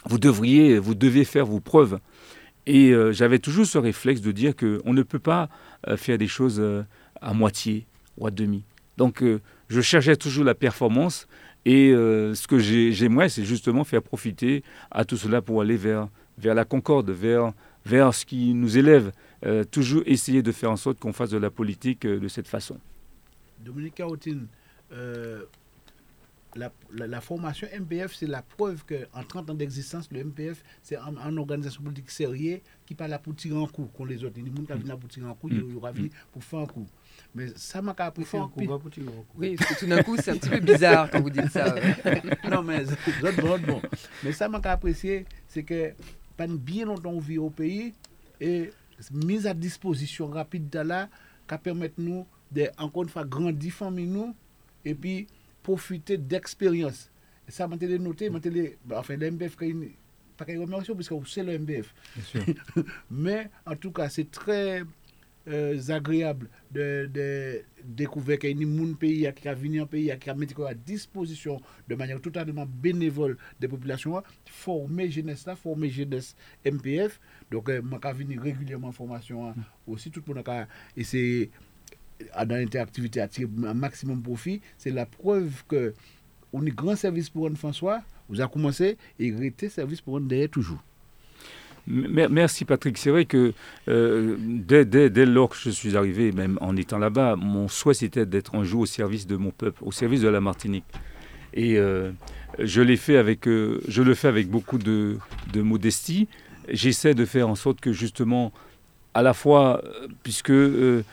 [0.05, 1.99] vous devriez, vous devez faire vos preuves.
[2.67, 5.49] Et euh, j'avais toujours ce réflexe de dire qu'on ne peut pas
[5.87, 6.83] euh, faire des choses euh,
[7.21, 7.85] à moitié
[8.17, 8.63] ou à demi.
[8.97, 9.21] Donc
[9.67, 11.27] je cherchais toujours la performance
[11.65, 16.07] et ce que j'aimerais, c'est justement faire profiter à tout cela pour aller vers,
[16.37, 17.53] vers la concorde, vers,
[17.85, 19.11] vers ce qui nous élève.
[19.71, 22.77] toujours essayer de faire en sorte qu'on fasse de la politique de cette façon.
[23.59, 24.47] Dominique Caotine,
[26.55, 31.83] la, formation MPF, c'est la preuve qu'en 30 ans d'existence, le MPF, c'est une organisation
[31.83, 34.35] politique sérieuse qui parle pour tirer un coup contre les autres.
[34.37, 36.43] Il y a des gens qui viennent pour tirer un coup, il y a pour
[36.43, 36.87] faire un coup.
[37.33, 38.39] Mais ça m'a apprécié.
[38.39, 41.09] Pour faire un coup, Oui, parce que tout d'un coup, c'est un petit peu bizarre
[41.09, 41.75] quand vous dites ça.
[42.49, 42.83] non, mais
[43.41, 43.81] bon, bon.
[44.23, 45.93] Mais ça m'a apprécié, c'est que
[46.37, 46.87] pendant bien
[47.19, 47.93] vit au pays
[48.39, 48.71] et
[49.11, 51.09] mise à disposition rapide de là,
[51.47, 54.35] qui permet nous de, encore une fois, grandir famille nous
[54.83, 55.27] et puis
[55.63, 57.09] profiter d'expérience.
[57.47, 59.55] Ça m'a été noté, m'a été, enfin, l'MBF,
[60.35, 61.93] pas qu'une remerciement, parce que c'est le MBF.
[63.11, 64.83] Mais en tout cas, c'est très
[65.89, 70.29] agréable de, de découvrir qu'il y a un pays qui a venu un pays qui
[70.29, 76.35] a mis à disposition de manière totalement bénévole des populations, former jeunesse là, former jeunesse
[76.65, 77.19] MPF.
[77.51, 79.53] Donc, euh, je venir régulièrement en formation hein.
[79.55, 79.91] mm.
[79.91, 80.67] aussi, tout le monde a
[80.97, 81.51] essayé
[82.33, 85.93] dans l'interactivité à tirer un maximum profit, c'est la preuve que
[86.53, 90.27] on est grand service pour Anne François, vous avez commencé et été service pour Anne
[90.27, 90.81] derrière toujours.
[91.87, 92.97] Merci Patrick.
[92.97, 93.53] C'est vrai que
[93.87, 97.93] euh, dès, dès, dès, lors que je suis arrivé, même en étant là-bas, mon souhait
[97.93, 100.85] c'était d'être un jour au service de mon peuple, au service de la Martinique.
[101.53, 102.11] Et euh,
[102.59, 105.17] je l'ai fait avec, euh, je le fais avec beaucoup de,
[105.53, 106.27] de modestie.
[106.69, 108.51] J'essaie de faire en sorte que justement
[109.13, 109.81] à la fois,
[110.23, 111.03] puisque le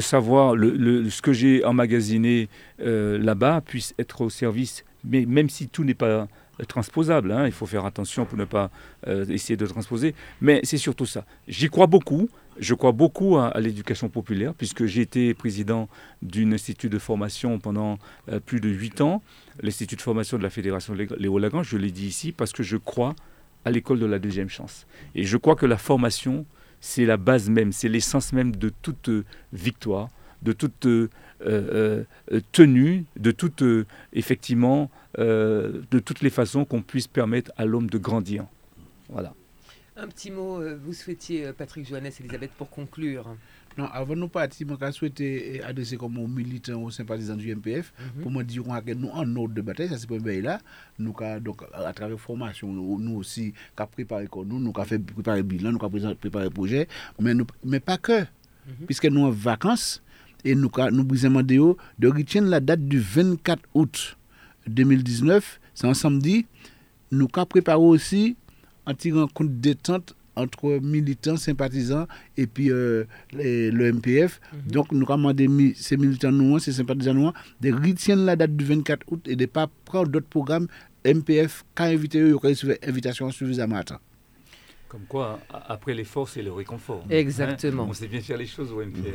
[0.00, 5.82] savoir, le, ce que j'ai emmagasiné là-bas puisse être au service, mais même si tout
[5.82, 6.28] n'est pas
[6.68, 8.70] transposable, hein, il faut faire attention pour ne pas
[9.28, 11.24] essayer de transposer, mais c'est surtout ça.
[11.48, 12.28] J'y crois beaucoup,
[12.58, 15.88] je crois beaucoup à, l'éducation populaire, puisque j'ai été président
[16.22, 17.98] d'un institut de formation pendant
[18.46, 19.22] plus de huit ans,
[19.60, 22.76] l'institut de formation de la Fédération Léo Lagrange, je l'ai dit ici, parce que je
[22.76, 23.14] crois
[23.64, 24.86] à l'école de la deuxième chance.
[25.14, 26.46] Et je crois que la formation
[26.80, 30.08] c'est la base même, c'est l'essence même de toute euh, victoire,
[30.42, 31.08] de toute euh,
[31.42, 32.04] euh,
[32.52, 33.62] tenue, de toute,
[34.12, 38.44] effectivement, de toutes les façons qu'on puisse permettre à l'homme de grandir.
[39.08, 39.32] Voilà.
[39.96, 43.34] Un petit mot, vous souhaitiez, Patrick Joannès, Elisabeth, pour conclure
[43.78, 48.22] non, avant de partir, je souhaité adresser comme militant ou sympathisant du MPF mhm.
[48.22, 50.60] pour me dire que nous, en ordre de bataille, ça c'est pour là,
[50.98, 55.72] nous, donc, à travers formation, nous, aussi, qu'à préparer nous, nous, fait préparer le bilan,
[55.72, 56.88] nous, avons préparer le projet,
[57.20, 58.86] mais, nous, mais pas que, mhm.
[58.86, 60.02] puisque nous en vacances,
[60.46, 64.16] et nous, nous brisons de retenir la date du 24 août
[64.68, 66.46] 2019, c'est un samedi,
[67.10, 68.36] nous avons préparé aussi
[68.86, 74.40] anti-rencontre détente entre militants, sympathisants et puis euh, les- le MPF.
[74.52, 74.70] Mhm.
[74.70, 78.64] Donc, nous avons demandé ces militants noirs, ces sympathisants noirs, de retiennent la date du
[78.64, 80.68] 24 août et de ne pas prendre d'autres programmes
[81.04, 84.00] MPF quand invité, ils reçu invitation suffisamment à temps.
[84.88, 87.04] Comme quoi, après l'effort, c'est le réconfort.
[87.10, 87.84] Exactement.
[87.84, 89.14] Hein, on sait bien faire les choses au MPF.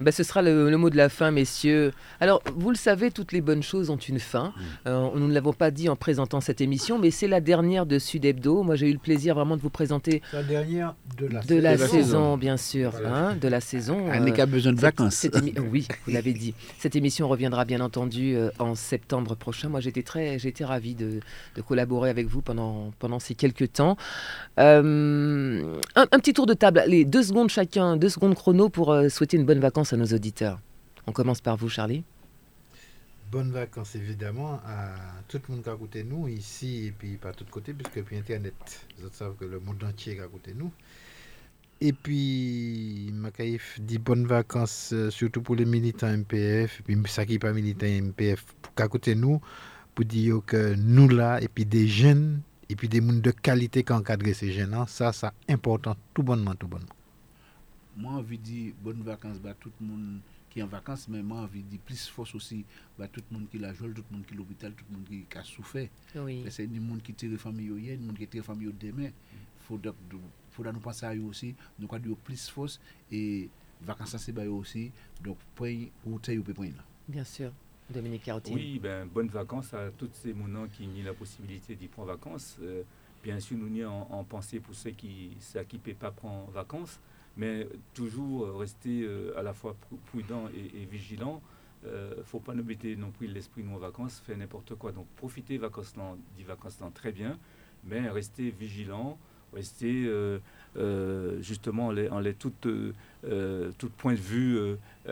[0.00, 1.92] Ben, ce sera le, le mot de la fin, messieurs.
[2.20, 4.52] Alors, vous le savez, toutes les bonnes choses ont une fin.
[4.86, 7.98] Euh, nous ne l'avons pas dit en présentant cette émission, mais c'est la dernière de
[7.98, 8.62] Sud Hebdo.
[8.62, 11.56] Moi, j'ai eu le plaisir vraiment de vous présenter La dernière de la de la,
[11.56, 12.36] de la saison, saison.
[12.38, 14.08] bien sûr, hein, de la saison.
[14.10, 15.14] Annick euh, a besoin de cette- vacances.
[15.14, 16.54] cette émi- Oui, vous l'avez dit.
[16.78, 19.68] Cette émission reviendra bien entendu euh, en septembre prochain.
[19.68, 21.20] Moi, j'étais très, j'étais ravi de,
[21.56, 23.96] de collaborer avec vous pendant, pendant ces quelques temps.
[24.58, 25.62] Euh,
[25.96, 29.08] un, un petit tour de table, les deux secondes chacun, deux secondes chrono pour euh,
[29.08, 29.60] souhaiter une bonne
[29.92, 30.60] à nos auditeurs.
[31.06, 32.04] On commence par vous, Charlie.
[33.30, 34.94] Bonnes vacances évidemment à
[35.28, 38.16] tout le monde qui a écouté nous ici et puis par tous côtés puisque puis
[38.16, 38.54] internet
[38.98, 40.72] vous savez que le monde entier a écouté nous
[41.82, 47.26] et puis Makaïf dit bonnes vacances euh, surtout pour les militants MPF et puis ça
[47.26, 49.42] qui n'est pas militant MPF pour côté nous
[49.94, 53.84] pour dire que nous là et puis des jeunes et puis des monde de qualité
[53.84, 56.97] qui encadrent ces jeunes ça ça important tout bonnement tout bonnement
[57.98, 61.22] Moi, envie de dire bonnes vacances à tout le monde qui est en vacances, mais
[61.22, 62.64] moi, envie de dire plus force aussi
[63.00, 64.84] à tout le monde qui l'a joué, tout le monde qui est à l'hôpital, tout
[64.88, 65.88] le monde qui, qui a souffert.
[66.14, 66.44] Oui.
[66.48, 69.10] C'est des gens qui tirent famille hier, des gens qui tirent famille demain.
[69.32, 69.80] Il faut
[70.50, 71.54] faudra nous penser à eux aussi.
[71.78, 72.80] Nous avons dire plus force
[73.10, 73.50] et
[73.82, 74.92] vacances, c'est pour eux aussi.
[75.22, 75.86] Donc, point
[76.22, 76.84] tu es, point là.
[77.08, 77.52] Bien sûr.
[77.90, 78.54] Dominique Carottine.
[78.54, 82.56] Oui, ben, bonnes vacances à tous ces mounants qui n'ont la possibilité d'y prendre vacances.
[82.60, 82.82] Euh,
[83.28, 86.98] bien sûr, nous n'y en, en pensée pour ceux qui ne qui pas prendre vacances,
[87.36, 91.42] mais toujours euh, rester euh, à la fois pru- prudent et, et vigilant.
[91.84, 94.90] Il ne faut pas nous mettre non plus l'esprit nous en vacances, faire n'importe quoi.
[94.92, 95.94] Donc profitez vacances
[96.36, 97.38] des vacances là très bien,
[97.84, 99.16] mais restez vigilant,
[99.54, 100.38] restez euh,
[100.76, 104.58] euh, justement en les, en tout, euh, point de vue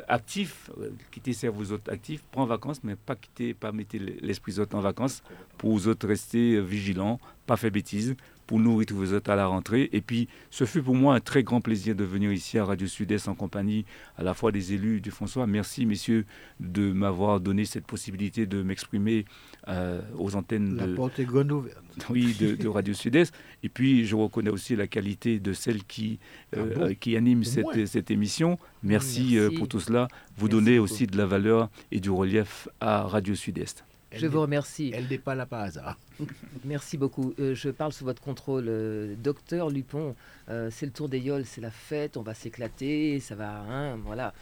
[0.09, 0.71] actif,
[1.11, 5.23] quitter vos autres actifs, prendre vacances, mais pas quitter, pas mettre l'esprit autres en vacances,
[5.59, 8.15] pour vous autres rester vigilants, pas faire bêtises,
[8.47, 9.89] pour nous retrouver vous autres à la rentrée.
[9.93, 12.87] Et puis, ce fut pour moi un très grand plaisir de venir ici à Radio
[12.87, 13.85] Sud-Est en compagnie
[14.17, 15.47] à la fois des élus du François.
[15.47, 16.25] Merci, messieurs,
[16.61, 19.25] de m'avoir donné cette possibilité de m'exprimer
[19.69, 23.35] euh, aux antennes la de, porte est grande ouverte oui, de, de Radio Sud-Est.
[23.63, 26.19] Et puis, je reconnais aussi la qualité de celle qui,
[26.57, 26.95] euh, Ah bon?
[26.99, 28.59] qui anime cette, émission.
[28.83, 29.57] Merci, euh, Merci.
[29.59, 30.09] pour tout cela.
[30.37, 30.85] Vous Merci donnez beaucoup.
[30.85, 33.85] aussi de la valeur et du relief à Radio Sud-Est.
[34.17, 34.93] Elle Je vous remercie.
[34.95, 35.99] Elle n'est pas là par hasard.
[36.65, 37.35] Merci beaucoup.
[37.39, 38.67] Euh, je parle sous votre contrôle.
[38.69, 40.15] Euh, docteur Lupon,
[40.49, 43.97] euh, c'est le tour des yoles, c'est la fête, on va s'éclater, ça va hein,
[44.05, 44.33] voilà,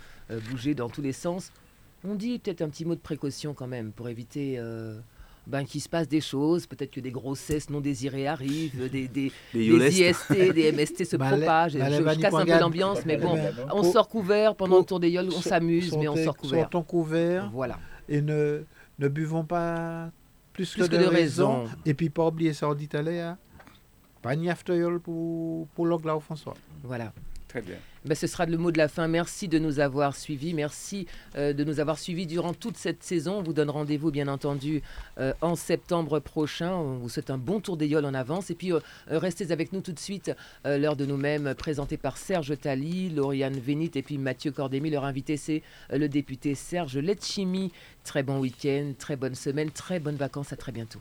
[0.51, 1.53] bouger dans tous les sens.
[2.07, 4.61] On dit peut-être un petit mot de précaution quand même pour éviter
[5.47, 9.31] ben, qu'il se passe des choses, peut-être que des grossesses non désirées arrivent, des, des,
[9.53, 11.77] Les des IST, des MST se Bah, propagent.
[11.77, 13.39] bah, je, casse un peu l'ambiance, mais bon,
[13.73, 16.61] on sort couvert pendant pour- le tour des yoles, on s'amuse, mais on sort couvert.
[16.63, 17.79] sortons couverts Voilà.
[18.09, 18.63] et ne,
[18.99, 20.11] ne buvons pas
[20.53, 21.65] plus, Plus que de raison.
[21.85, 22.89] Et puis pas oublier ça, on dit
[24.37, 25.87] ni after pour, pour
[26.17, 26.55] au François.
[26.83, 27.13] Voilà.
[27.49, 27.77] Très bien.
[28.05, 29.09] Ben, ce sera le mot de la fin.
[29.09, 30.53] Merci de nous avoir suivis.
[30.53, 33.39] Merci euh, de nous avoir suivis durant toute cette saison.
[33.39, 34.83] On vous donne rendez-vous, bien entendu,
[35.19, 36.75] euh, en septembre prochain.
[36.75, 38.51] On vous souhaite un bon tour des en avance.
[38.51, 40.33] Et puis, euh, restez avec nous tout de suite.
[40.65, 44.91] L'heure de nous-mêmes, présentée par Serge Tally, Lauriane Vénit et puis Mathieu Cordémy.
[44.91, 47.73] Leur invité, c'est le député Serge Letchimi.
[48.03, 50.53] Très bon week-end, très bonne semaine, très bonnes vacances.
[50.53, 51.01] À très bientôt.